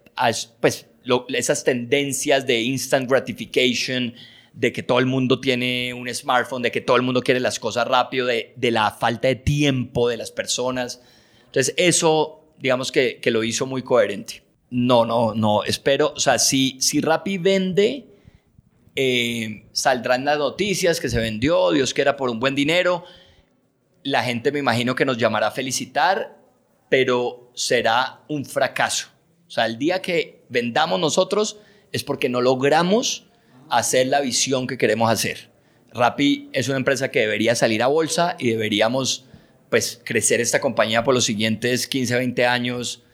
[0.61, 0.87] pues
[1.29, 4.15] esas tendencias de instant gratification,
[4.53, 7.59] de que todo el mundo tiene un smartphone, de que todo el mundo quiere las
[7.59, 11.03] cosas rápido, de, de la falta de tiempo de las personas.
[11.47, 14.43] Entonces eso digamos que, que, lo hizo muy coherente.
[14.71, 18.07] No, no, no, espero, o sea, si, si Rappi vende,
[18.97, 23.05] eh, saldrán las noticias que se vendió, Dios quiera por un buen dinero,
[24.03, 26.39] la gente me imagino que nos llamará a felicitar,
[26.89, 29.09] pero será un fracaso.
[29.47, 31.59] O sea, el día que vendamos nosotros
[31.93, 33.27] es porque no logramos
[33.69, 35.51] hacer la visión que queremos hacer.
[35.93, 39.27] Rappi es una empresa que debería salir a bolsa y deberíamos
[39.71, 43.05] pues crecer esta compañía por los siguientes 15, 20 años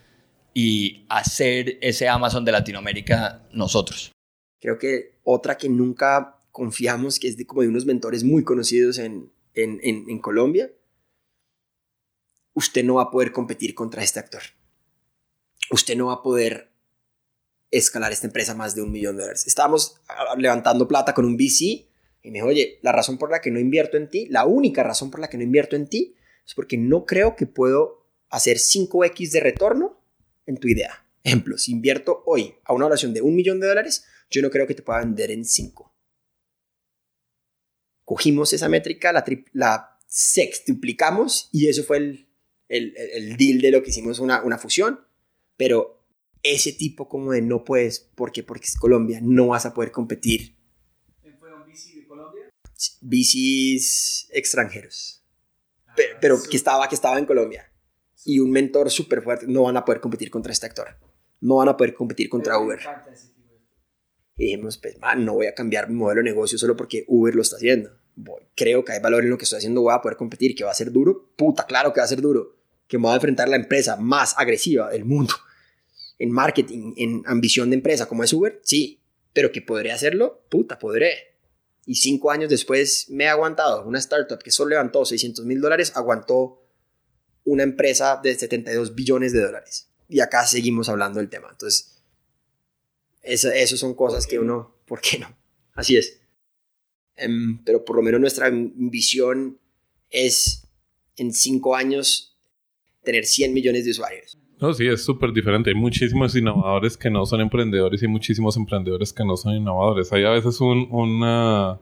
[0.55, 4.13] y hacer ese Amazon de Latinoamérica nosotros.
[4.61, 8.99] Creo que otra que nunca confiamos, que es de, como de unos mentores muy conocidos
[8.99, 10.71] en, en, en, Colombia,
[12.55, 14.43] usted no va a poder competir contra este actor.
[15.71, 16.71] Usted no va a poder
[17.71, 19.47] escalar esta empresa más de un millón de dólares.
[19.47, 20.01] Estábamos
[20.37, 21.89] levantando plata con un VC
[22.23, 24.83] y me dijo, oye, la razón por la que no invierto en ti, la única
[24.83, 26.15] razón por la que no invierto en ti
[26.47, 30.03] es porque no creo que puedo hacer 5x de retorno
[30.47, 31.07] en tu idea.
[31.23, 34.67] Ejemplo, si invierto hoy a una oración de un millón de dólares, yo no creo
[34.67, 35.95] que te pueda vender en 5.
[38.05, 42.29] Cogimos esa métrica, la, la sextuplicamos y eso fue el,
[42.69, 45.01] el, el, deal de lo que hicimos una, una fusión.
[45.57, 46.05] Pero
[46.43, 50.57] ese tipo como de no puedes, porque porque es Colombia, no vas a poder competir.
[51.39, 52.51] ¿Fue un VC de Colombia?
[53.01, 55.22] VCs extranjeros
[56.21, 57.71] pero, que, estaba, que estaba en Colombia.
[58.25, 60.97] Y un mentor súper fuerte, no van a poder competir contra este actor.
[61.41, 62.79] No van a poder competir contra Uber.
[64.37, 67.35] Y dijimos, pues, man, no voy a cambiar mi modelo de negocio solo porque Uber
[67.35, 67.91] lo está haciendo.
[68.55, 70.71] creo que hay valor en lo que estoy haciendo, voy a poder competir, que va
[70.71, 71.33] a ser duro.
[71.37, 72.57] Puta, claro que va a ser duro.
[72.87, 75.35] Que me voy a enfrentar la empresa más agresiva del mundo.
[76.19, 79.01] En marketing, en ambición de empresa, como es Uber, sí.
[79.33, 81.32] Pero que podré hacerlo, puta, podré
[81.85, 83.85] y cinco años después me he aguantado.
[83.85, 86.63] Una startup que solo levantó 600 mil dólares aguantó
[87.45, 89.89] una empresa de 72 billones de dólares.
[90.09, 91.49] Y acá seguimos hablando del tema.
[91.51, 92.03] Entonces,
[93.23, 95.37] eso, son cosas que uno, ¿por qué no?
[95.75, 96.21] Así es.
[97.17, 99.59] Em, pero por lo menos nuestra visión
[100.11, 100.67] es
[101.17, 102.37] en cinco años
[103.03, 104.39] tener 100 millones de usuarios.
[104.63, 105.71] No, sí, es súper diferente.
[105.71, 110.13] Hay muchísimos innovadores que no son emprendedores y muchísimos emprendedores que no son innovadores.
[110.13, 111.81] Hay a veces un, una...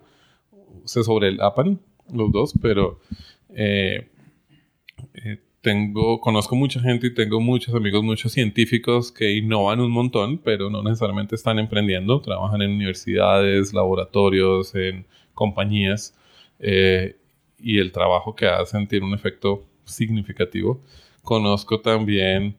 [0.87, 1.79] se sobrelapan
[2.11, 2.99] los dos, pero
[3.51, 4.09] eh,
[5.13, 10.39] eh, tengo, conozco mucha gente y tengo muchos amigos, muchos científicos que innovan un montón,
[10.39, 12.23] pero no necesariamente están emprendiendo.
[12.23, 16.17] Trabajan en universidades, laboratorios, en compañías
[16.59, 17.15] eh,
[17.59, 20.81] y el trabajo que hacen tiene un efecto significativo.
[21.23, 22.57] Conozco también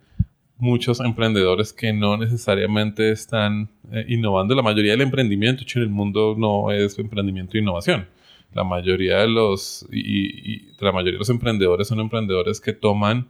[0.62, 4.54] muchos emprendedores que no necesariamente están eh, innovando.
[4.54, 8.08] La mayoría del emprendimiento, hecho, en el mundo no es emprendimiento e innovación.
[8.54, 13.28] La mayoría de los, y, la mayoría de los emprendedores son emprendedores que toman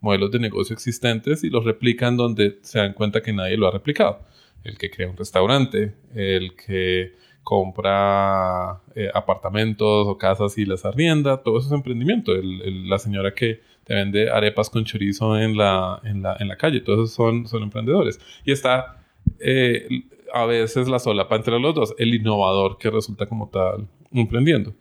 [0.00, 3.70] modelos de negocio existentes y los replican donde se dan cuenta que nadie lo ha
[3.70, 4.18] replicado.
[4.64, 7.12] El que crea un restaurante, el que
[7.44, 12.32] compra eh, apartamentos o casas y las arrienda, todo eso es emprendimiento.
[12.42, 16.80] la señora que te vende arepas con chorizo en la, en la, en la calle,
[16.80, 18.20] todos esos son, son emprendedores.
[18.44, 19.02] Y está
[19.38, 19.86] eh,
[20.32, 24.74] a veces la solapa entre los dos, el innovador que resulta como tal emprendiendo.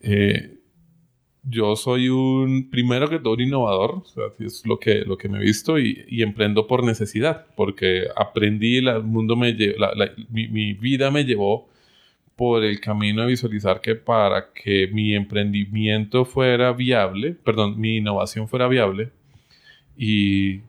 [0.00, 0.58] Eh,
[1.42, 5.28] yo soy un, primero que todo, un innovador, o sea, es lo que, lo que
[5.28, 9.56] me he visto y, y emprendo por necesidad, porque aprendí, el mundo me
[10.28, 11.68] mi, mi, vida me llevó
[12.38, 18.46] por el camino de visualizar que para que mi emprendimiento fuera viable, perdón, mi innovación
[18.46, 19.10] fuera viable
[19.96, 20.60] y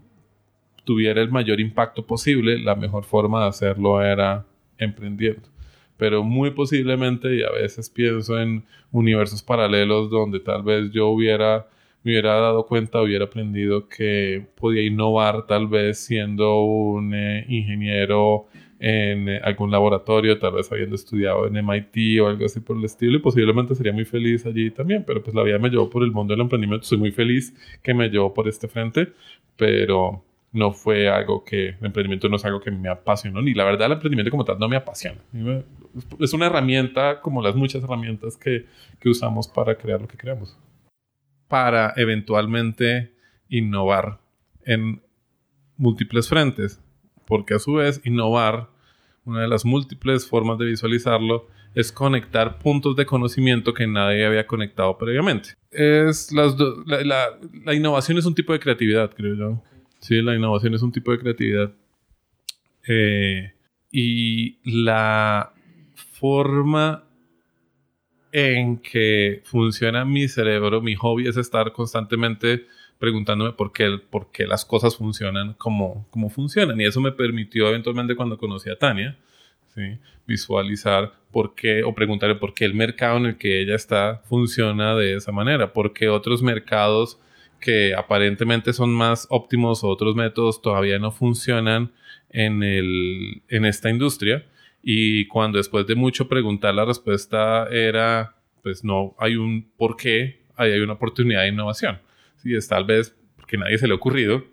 [0.83, 4.47] tuviera el mayor impacto posible, la mejor forma de hacerlo era
[4.79, 5.47] emprendiendo.
[5.95, 11.67] Pero muy posiblemente, y a veces pienso en universos paralelos donde tal vez yo hubiera,
[12.01, 18.47] me hubiera dado cuenta, hubiera aprendido que podía innovar tal vez siendo un eh, ingeniero
[18.79, 22.85] en eh, algún laboratorio, tal vez habiendo estudiado en MIT o algo así por el
[22.85, 26.01] estilo, y posiblemente sería muy feliz allí también, pero pues la vida me llevó por
[26.03, 29.09] el mundo del emprendimiento, soy muy feliz que me llevó por este frente,
[29.57, 33.65] pero no fue algo que, el emprendimiento no es algo que me apasionó, ni la
[33.65, 35.19] verdad el emprendimiento como tal no me apasiona.
[36.19, 38.65] Es una herramienta como las muchas herramientas que,
[38.99, 40.57] que usamos para crear lo que creamos.
[41.49, 43.11] Para eventualmente
[43.49, 44.19] innovar
[44.63, 45.01] en
[45.77, 46.81] múltiples frentes,
[47.29, 48.67] porque a su vez innovar,
[49.23, 54.45] una de las múltiples formas de visualizarlo, es conectar puntos de conocimiento que nadie había
[54.47, 55.51] conectado previamente.
[55.71, 59.63] Es la innovación es un tipo de creatividad, creo yo
[59.99, 61.71] Sí, la innovación es un tipo de creatividad.
[62.87, 63.53] Eh,
[63.91, 65.53] y la
[66.19, 67.03] forma
[68.31, 72.65] en que funciona mi cerebro, mi hobby es estar constantemente
[72.99, 76.79] preguntándome por qué, por qué las cosas funcionan como, funcionan.
[76.79, 79.17] Y eso me permitió eventualmente cuando conocí a Tania,
[80.27, 84.93] visualizar por qué o preguntarle por qué el mercado en el que ella está funciona
[84.95, 87.17] de esa manera, por qué otros mercados
[87.61, 91.91] que aparentemente son más óptimos o otros métodos todavía no funcionan
[92.29, 94.45] en, el, en esta industria.
[94.81, 100.41] Y cuando después de mucho preguntar la respuesta era, pues no hay un por qué,
[100.55, 101.99] ahí hay una oportunidad de innovación.
[102.41, 104.43] Sí, es tal vez porque nadie se le ha ocurrido.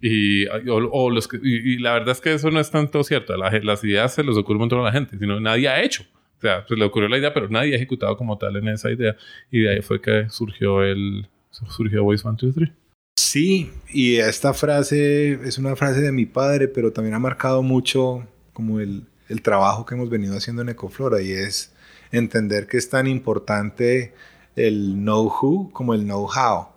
[0.00, 3.36] Y, o, los y, la verdad es que eso no es tanto cierto.
[3.36, 6.04] las ideas se les ocurren un montón a la gente, sino nadie ha hecho.
[6.38, 8.90] O sea, se le ocurrió la idea, pero nadie ha ejecutado como tal en esa
[8.90, 9.16] idea.
[9.50, 12.70] Y de ahí fue que surgió el, surgió Voice 1, 2, 3.
[13.16, 18.26] Sí, y esta frase es una frase de mi padre, pero también ha marcado mucho
[18.52, 21.72] como el, el trabajo que hemos venido haciendo en Ecoflora y es
[22.10, 24.12] entender que es tan importante
[24.56, 26.71] el know-who como el know-how.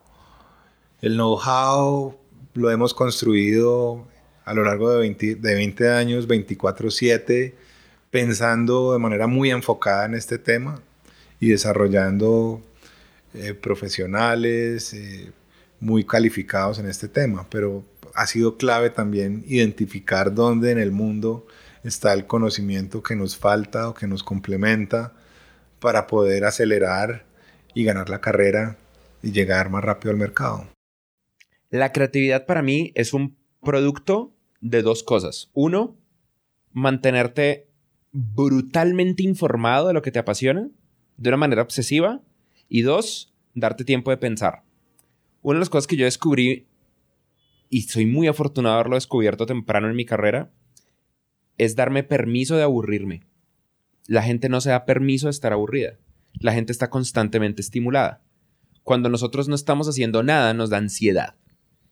[1.06, 2.18] El know-how
[2.56, 4.08] lo hemos construido
[4.44, 7.54] a lo largo de 20, de 20 años, 24/7,
[8.10, 10.82] pensando de manera muy enfocada en este tema
[11.40, 12.60] y desarrollando
[13.36, 15.32] eh, profesionales eh,
[15.80, 17.84] muy calificados en este tema, pero
[18.16, 21.46] ha sido clave también identificar dónde en el mundo
[21.84, 25.14] está el conocimiento que nos falta o que nos complementa
[25.80, 27.26] para poder acelerar
[27.76, 28.76] y ganar la carrera
[29.22, 30.75] y llegar más rápido al mercado.
[31.76, 35.50] La creatividad para mí es un producto de dos cosas.
[35.52, 35.98] Uno,
[36.72, 37.68] mantenerte
[38.14, 40.70] brutalmente informado de lo que te apasiona
[41.18, 42.22] de una manera obsesiva
[42.70, 44.64] y dos, darte tiempo de pensar.
[45.42, 46.66] Una de las cosas que yo descubrí,
[47.70, 50.54] y soy muy afortunado de haberlo descubierto temprano en mi carrera,
[51.58, 53.24] es darme permiso de aburrirme.
[54.08, 56.00] La gente no se da permiso de estar aburrida.
[56.40, 58.24] La gente está constantemente estimulada.
[58.84, 61.36] Cuando nosotros no estamos haciendo nada, nos da ansiedad.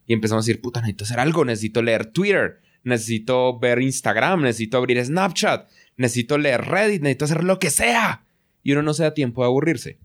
[0.05, 4.77] Y empezamos a decir, puta, necesito hacer algo, necesito leer Twitter, necesito ver Instagram, necesito
[4.77, 8.25] abrir Snapchat, necesito leer Reddit, necesito hacer lo que sea.
[8.63, 9.99] Y uno no se da tiempo de aburrirse.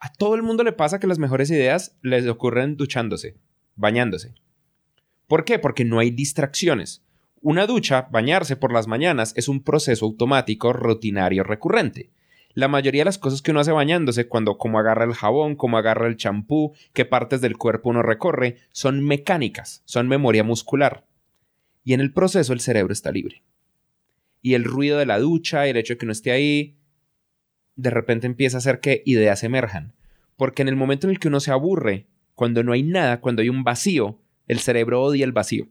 [0.00, 3.36] A todo el mundo le pasa que las mejores ideas les ocurren duchándose,
[3.76, 4.34] bañándose.
[5.28, 5.58] ¿Por qué?
[5.58, 7.02] Porque no hay distracciones.
[7.40, 12.10] Una ducha, bañarse por las mañanas, es un proceso automático, rutinario, recurrente.
[12.54, 15.78] La mayoría de las cosas que uno hace bañándose, cuando como agarra el jabón, como
[15.78, 21.06] agarra el champú, qué partes del cuerpo uno recorre, son mecánicas, son memoria muscular.
[21.84, 23.42] Y en el proceso el cerebro está libre.
[24.42, 26.76] Y el ruido de la ducha, el hecho de que no esté ahí,
[27.76, 29.94] de repente empieza a hacer que ideas emerjan.
[30.36, 33.42] Porque en el momento en el que uno se aburre, cuando no hay nada, cuando
[33.42, 35.68] hay un vacío, El cerebro odia el vacío.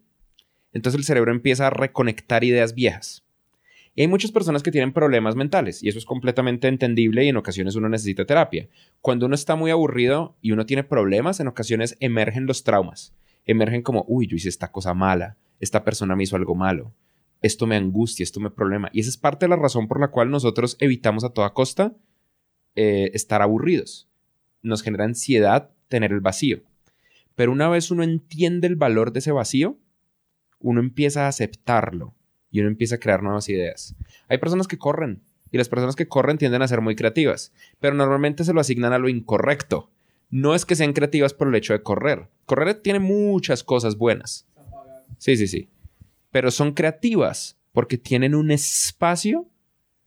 [0.74, 3.26] Entonces el cerebro empieza a reconectar ideas viejas.
[3.94, 7.36] Y hay muchas personas que tienen problemas mentales y eso es completamente entendible y en
[7.36, 8.70] ocasiones uno necesita terapia.
[9.02, 13.14] Cuando uno está muy aburrido y uno tiene problemas, en ocasiones emergen los traumas.
[13.46, 16.94] Emergen como, uy, yo hice esta cosa mala, esta persona me hizo algo malo,
[17.42, 18.90] esto me angustia, esto me problema.
[18.94, 21.94] Y esa es parte de la razón por la cual nosotros evitamos a toda costa
[22.76, 24.10] eh, estar aburridos.
[24.62, 26.62] Nos genera ansiedad tener el vacío.
[27.36, 29.78] Pero una vez uno entiende el valor de ese vacío,
[30.60, 32.14] uno empieza a aceptarlo
[32.52, 33.96] y uno empieza a crear nuevas ideas.
[34.28, 35.22] Hay personas que corren
[35.52, 38.94] y las personas que corren tienden a ser muy creativas, pero normalmente se lo asignan
[38.94, 39.90] a lo incorrecto.
[40.30, 42.28] No es que sean creativas por el hecho de correr.
[42.46, 44.48] Correr tiene muchas cosas buenas.
[45.18, 45.70] Sí, sí, sí.
[46.32, 49.48] Pero son creativas porque tienen un espacio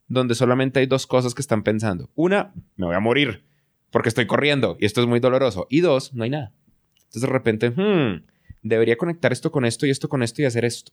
[0.09, 2.11] donde solamente hay dos cosas que están pensando.
[2.15, 3.45] Una, me voy a morir
[3.91, 5.67] porque estoy corriendo y esto es muy doloroso.
[5.69, 6.53] Y dos, no hay nada.
[6.97, 8.25] Entonces de repente, hmm,
[8.63, 10.93] debería conectar esto con esto y esto con esto y hacer esto.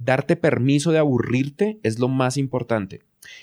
[0.00, 3.02] Darte permiso de aburrirte es lo más importante.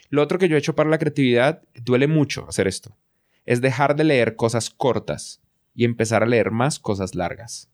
[0.09, 2.97] Lo otro que yo he hecho para la creatividad, duele mucho hacer esto,
[3.45, 5.39] es dejar de leer cosas cortas
[5.75, 7.69] y empezar a leer más cosas largas.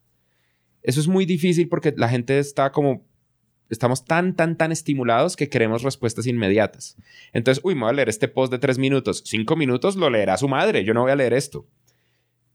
[0.81, 3.05] Eso es muy difícil porque la gente está como
[3.69, 6.97] estamos tan, tan, tan estimulados que queremos respuestas inmediatas.
[7.31, 9.23] Entonces, uy, me voy a leer este post de tres minutos.
[9.25, 10.83] Cinco minutos lo leerá su madre.
[10.83, 11.65] Yo no voy a leer esto.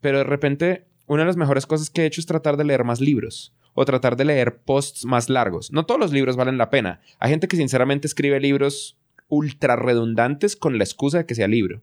[0.03, 2.85] Pero de repente, una de las mejores cosas que he hecho es tratar de leer
[2.85, 5.71] más libros o tratar de leer posts más largos.
[5.71, 7.01] No todos los libros valen la pena.
[7.21, 8.99] Hay gente que sinceramente escribe libros
[9.29, 11.81] ultra redundantes con la excusa de que sea libro.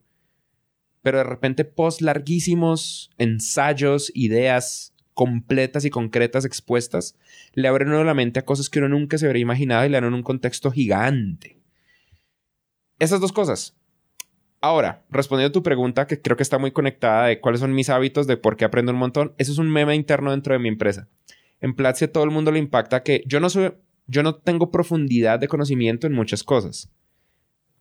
[1.02, 7.16] Pero de repente posts larguísimos, ensayos, ideas completas y concretas expuestas,
[7.54, 10.02] le abren uno la mente a cosas que uno nunca se habría imaginado y le
[10.02, 11.62] dan un contexto gigante.
[13.00, 13.74] Esas dos cosas.
[14.60, 17.88] Ahora, respondiendo a tu pregunta, que creo que está muy conectada de cuáles son mis
[17.88, 20.68] hábitos, de por qué aprendo un montón, eso es un meme interno dentro de mi
[20.68, 21.08] empresa
[21.66, 23.74] en Platzi a todo el mundo le impacta que yo no soy,
[24.06, 26.92] yo no tengo profundidad de conocimiento en muchas cosas,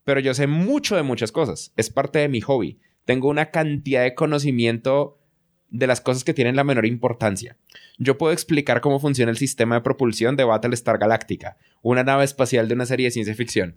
[0.05, 1.71] pero yo sé mucho de muchas cosas.
[1.77, 2.81] Es parte de mi hobby.
[3.05, 5.21] Tengo una cantidad de conocimiento
[5.69, 7.59] de las cosas que tienen la menor importancia.
[7.99, 12.69] Yo puedo explicar cómo funciona el sistema de propulsión de Battlestar Galactica, una nave espacial
[12.69, 13.77] de una serie de ciencia ficción.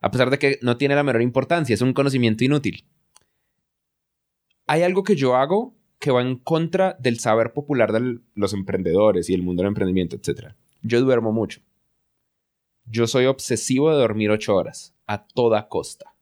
[0.00, 2.84] A pesar de que no tiene la menor importancia, es un conocimiento inútil.
[4.66, 9.30] Hay algo que yo hago que va en contra del saber popular de los emprendedores
[9.30, 10.48] y el mundo del emprendimiento, etc.
[10.82, 11.62] Yo duermo mucho.
[12.84, 16.14] Yo soy obsesivo de dormir ocho horas, a toda costa.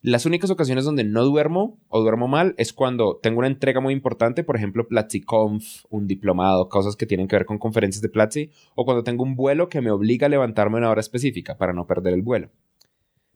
[0.00, 3.94] Las únicas ocasiones donde no duermo o duermo mal es cuando tengo una entrega muy
[3.94, 8.50] importante, por ejemplo, PlatziConf, un diplomado, cosas que tienen que ver con conferencias de Platzi,
[8.74, 11.86] o cuando tengo un vuelo que me obliga a levantarme una hora específica para no
[11.86, 12.50] perder el vuelo.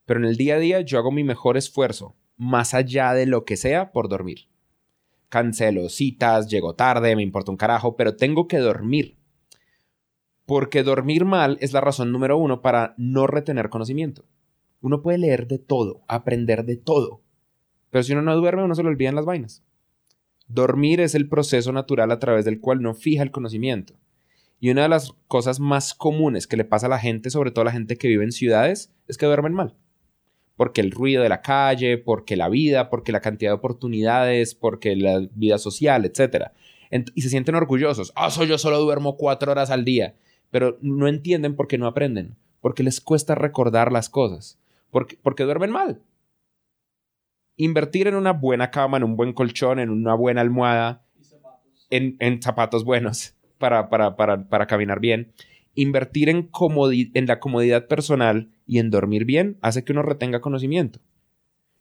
[0.07, 3.44] Pero en el día a día yo hago mi mejor esfuerzo, más allá de lo
[3.44, 4.49] que sea, por dormir
[5.28, 9.16] cancelo citas, llego tarde, me importa un carajo, pero tengo que dormir.
[10.44, 14.24] Porque dormir mal es la razón número uno para no retener conocimiento.
[14.80, 17.22] Uno puede leer de todo, aprender de todo,
[17.90, 19.64] pero si uno no duerme, uno se le olvidan las vainas.
[20.48, 23.94] Dormir es el proceso natural a través del cual no fija el conocimiento.
[24.60, 27.62] Y una de las cosas más comunes que le pasa a la gente, sobre todo
[27.62, 29.76] a la gente que vive en ciudades, es que duermen mal
[30.57, 34.96] porque el ruido de la calle, porque la vida, porque la cantidad de oportunidades, porque
[34.96, 36.46] la vida social, etc.
[37.14, 38.12] y se sienten orgullosos.
[38.16, 40.14] Ah, soy yo solo duermo cuatro horas al día.
[40.50, 42.36] Pero no entienden por qué no aprenden.
[42.61, 44.59] Porque les cuesta recordar las cosas.
[44.90, 46.00] Porque, porque duermen mal.
[47.57, 51.02] Invertir en una buena cama, en un buen colchón, en una buena almohada,
[51.90, 55.32] en, en zapatos buenos para, para, para, para caminar bien
[55.76, 56.50] invertir en,
[57.14, 60.98] en la comodidad personal y en dormir bien hace que uno retenga conocimiento.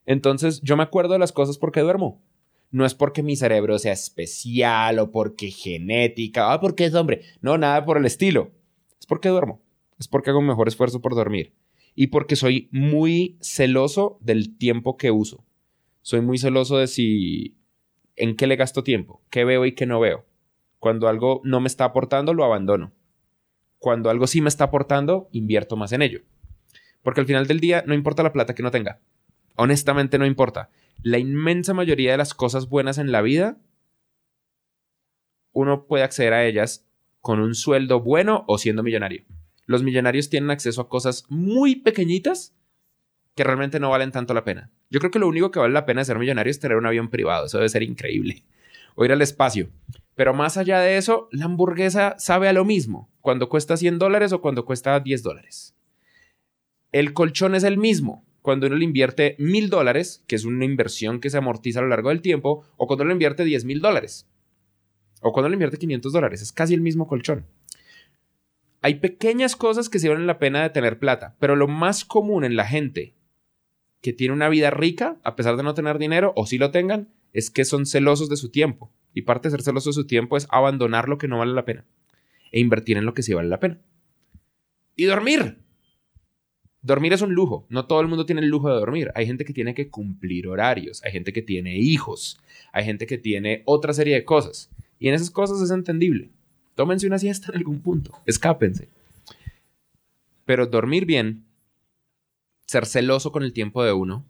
[0.05, 2.21] Entonces, yo me acuerdo de las cosas porque duermo.
[2.69, 7.21] No es porque mi cerebro sea especial o porque genética, ah, porque es hombre.
[7.41, 8.51] No, nada por el estilo.
[8.99, 9.61] Es porque duermo.
[9.97, 11.53] Es porque hago un mejor esfuerzo por dormir.
[11.95, 15.45] Y porque soy muy celoso del tiempo que uso.
[16.01, 17.55] Soy muy celoso de si
[18.17, 20.25] en qué le gasto tiempo, qué veo y qué no veo.
[20.79, 22.91] Cuando algo no me está aportando, lo abandono
[23.85, 26.21] cuando algo sí me está aportando, invierto más en ello.
[27.03, 28.99] Porque al final del día no importa la plata que no tenga.
[29.57, 30.71] Honestamente no importa.
[31.03, 33.59] La inmensa mayoría de las cosas buenas en la vida,
[35.51, 36.87] uno puede acceder a ellas
[37.21, 39.23] con un sueldo bueno o siendo millonario.
[39.67, 42.55] Los millonarios tienen acceso a cosas muy pequeñitas
[43.35, 44.71] que realmente no valen tanto la pena.
[44.89, 46.87] Yo creo que lo único que vale la pena de ser millonario es tener un
[46.87, 47.45] avión privado.
[47.45, 48.45] Eso debe ser increíble.
[48.95, 49.69] O ir al espacio.
[50.15, 54.31] Pero más allá de eso, la hamburguesa sabe a lo mismo cuando cuesta 100 dólares
[54.31, 55.75] o cuando cuesta 10 dólares.
[56.91, 61.19] El colchón es el mismo cuando uno le invierte mil dólares, que es una inversión
[61.19, 64.29] que se amortiza a lo largo del tiempo, o cuando le invierte 10 mil dólares.
[65.21, 66.41] O cuando le invierte 500 dólares.
[66.43, 67.47] Es casi el mismo colchón.
[68.81, 72.45] Hay pequeñas cosas que sí valen la pena de tener plata, pero lo más común
[72.45, 73.15] en la gente
[73.99, 77.09] que tiene una vida rica, a pesar de no tener dinero, o si lo tengan,
[77.33, 78.93] es que son celosos de su tiempo.
[79.15, 81.65] Y parte de ser celoso de su tiempo es abandonar lo que no vale la
[81.65, 81.85] pena
[82.51, 83.79] e invertir en lo que sí vale la pena.
[84.95, 85.57] Y dormir.
[86.81, 87.65] Dormir es un lujo.
[87.69, 89.11] No todo el mundo tiene el lujo de dormir.
[89.15, 91.01] Hay gente que tiene que cumplir horarios.
[91.03, 92.39] Hay gente que tiene hijos.
[92.73, 94.69] Hay gente que tiene otra serie de cosas.
[94.99, 96.29] Y en esas cosas es entendible.
[96.75, 98.11] Tómense una siesta en algún punto.
[98.25, 98.89] Escápense.
[100.43, 101.45] Pero dormir bien,
[102.67, 104.25] ser celoso con el tiempo de uno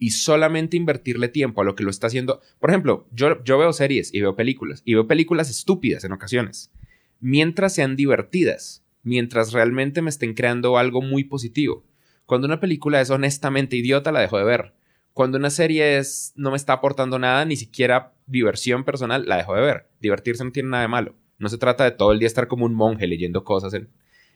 [0.00, 2.40] y solamente invertirle tiempo a lo que lo está haciendo.
[2.58, 6.72] Por ejemplo, yo, veo series y veo películas y veo películas estúpidas en ocasiones,
[7.20, 11.84] mientras sean divertidas mientras realmente me estén creando algo muy positivo.
[12.26, 14.74] Cuando una película es honestamente idiota, la dejo de ver.
[15.12, 19.54] Cuando una serie es, no me está aportando nada, ni siquiera diversión personal, la dejo
[19.54, 19.88] de ver.
[20.00, 21.16] Divertirse no tiene nada de malo.
[21.38, 23.74] No se trata de todo el día estar como un monje leyendo cosas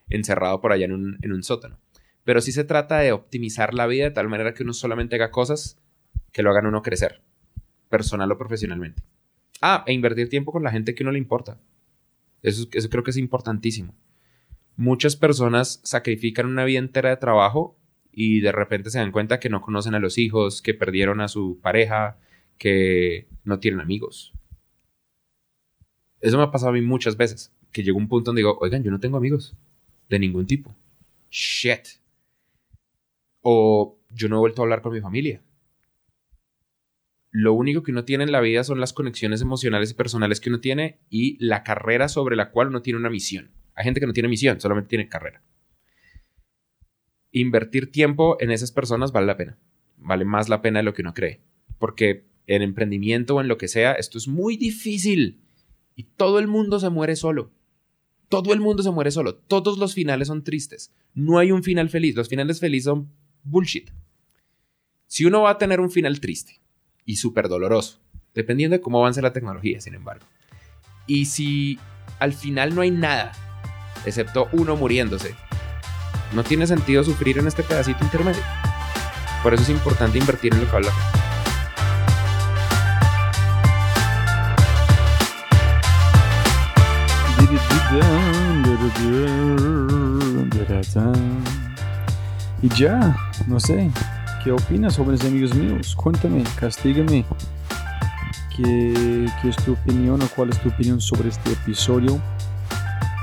[0.09, 1.79] encerrado por allá en en un sótano.
[2.25, 5.31] Pero sí se trata de optimizar la vida de tal manera que uno solamente haga
[5.31, 5.79] cosas
[6.33, 7.21] que lo hagan uno crecer,
[7.89, 9.03] personal o profesionalmente.
[9.61, 11.59] Ah, e invertir tiempo con la gente que uno le importa.
[12.43, 13.95] Eso, eso creo que es importantísimo
[14.77, 17.77] muchas personas sacrifican una vida entera de trabajo
[18.13, 21.29] y de repente se dan cuenta que no conocen a los hijos, que perdieron a
[21.29, 22.17] su pareja,
[22.59, 24.33] que no tienen amigos.
[26.21, 28.83] Eso me ha pasado a mí muchas veces, que llegó un punto donde digo, oigan,
[28.83, 29.55] yo no tengo amigos
[30.09, 30.75] de ningún tipo.
[31.31, 31.89] Shit.
[33.47, 35.43] O yo no he vuelto a hablar con mi familia.
[37.31, 40.49] Lo único que uno tiene en la vida son las conexiones emocionales y personales que
[40.49, 43.51] uno tiene y la carrera sobre la cual uno tiene una misión.
[43.75, 45.43] Hay gente que no tiene misión, solamente tiene carrera.
[47.33, 49.59] Invertir tiempo en esas personas vale la pena.
[49.97, 51.41] Vale más la pena de lo que uno cree.
[51.79, 55.41] Porque en emprendimiento o en lo que sea, esto es muy difícil.
[55.97, 57.51] Y todo el mundo se muere solo.
[58.29, 59.35] Todo el mundo se muere solo.
[59.35, 60.95] Todos los finales son tristes.
[61.15, 62.15] No hay un final feliz.
[62.15, 63.11] Los finales felices son
[63.45, 63.91] bullshit.
[65.07, 66.61] Si uno va a tener un final triste
[67.05, 68.01] y súper doloroso,
[68.35, 70.27] dependiendo de cómo avance la tecnología, sin embargo.
[71.07, 71.79] Y si
[72.19, 73.33] al final no hay nada
[74.05, 75.35] excepto uno muriéndose.
[76.35, 78.43] No tiene sentido sufrir en este pedacito intermedio.
[79.43, 80.93] Por eso es importante invertir en lo que habla.
[92.65, 93.15] Y ya,
[93.47, 93.91] no sé,
[94.43, 95.95] ¿qué opinas, jóvenes amigos míos?
[95.95, 97.23] Cuéntame, castígame.
[98.57, 102.19] ¿Qué, ¿Qué es tu opinión o cuál es tu opinión sobre este episodio?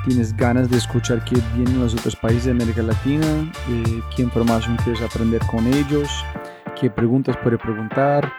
[0.06, 3.26] tienes ganas de escuchar qué vienen los otros países de América Latina,
[3.70, 6.24] eh, qué información quieres aprender con ellos,
[6.80, 8.32] qué preguntas puedes preguntar,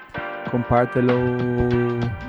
[0.51, 1.19] compártelo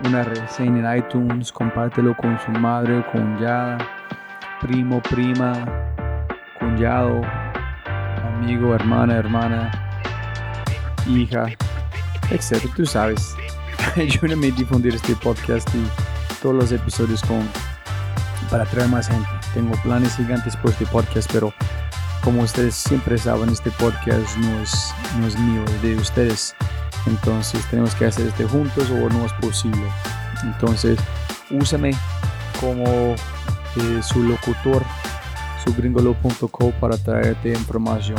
[0.08, 3.78] una reseña en iTunes, compártelo con su madre, con ya,
[4.62, 5.54] primo, prima,
[6.60, 7.22] cuñado,
[8.34, 9.72] amigo, hermana, hermana,
[11.08, 11.46] hija,
[12.32, 12.68] etc.
[12.76, 13.36] Tú sabes.
[13.96, 15.86] Ayúdame a difundir este podcast y
[16.42, 17.48] todos los episodios con
[18.50, 19.28] para traer más gente.
[19.54, 21.54] Tengo planes gigantes por este podcast, pero
[22.24, 26.56] como ustedes siempre saben, este podcast no es, no es mío, es de ustedes.
[27.06, 29.84] Entonces tenemos que hacer este juntos o no es posible.
[30.44, 31.00] Entonces,
[31.50, 31.92] úsame
[32.60, 34.84] como eh, su locutor,
[35.64, 38.18] su gringolo.co para traerte información.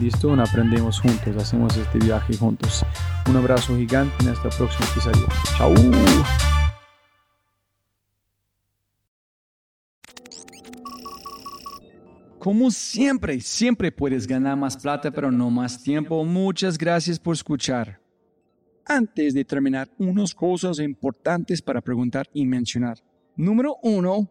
[0.00, 2.84] Listo, aprendemos juntos, hacemos este viaje juntos.
[3.28, 5.26] Un abrazo gigante en esta próxima episodio.
[5.56, 5.74] Chao.
[12.38, 16.24] Como siempre, siempre puedes ganar más plata, pero no más tiempo.
[16.24, 18.00] Muchas gracias por escuchar.
[18.84, 22.98] Antes de terminar, unas cosas importantes para preguntar y mencionar.
[23.34, 24.30] Número uno,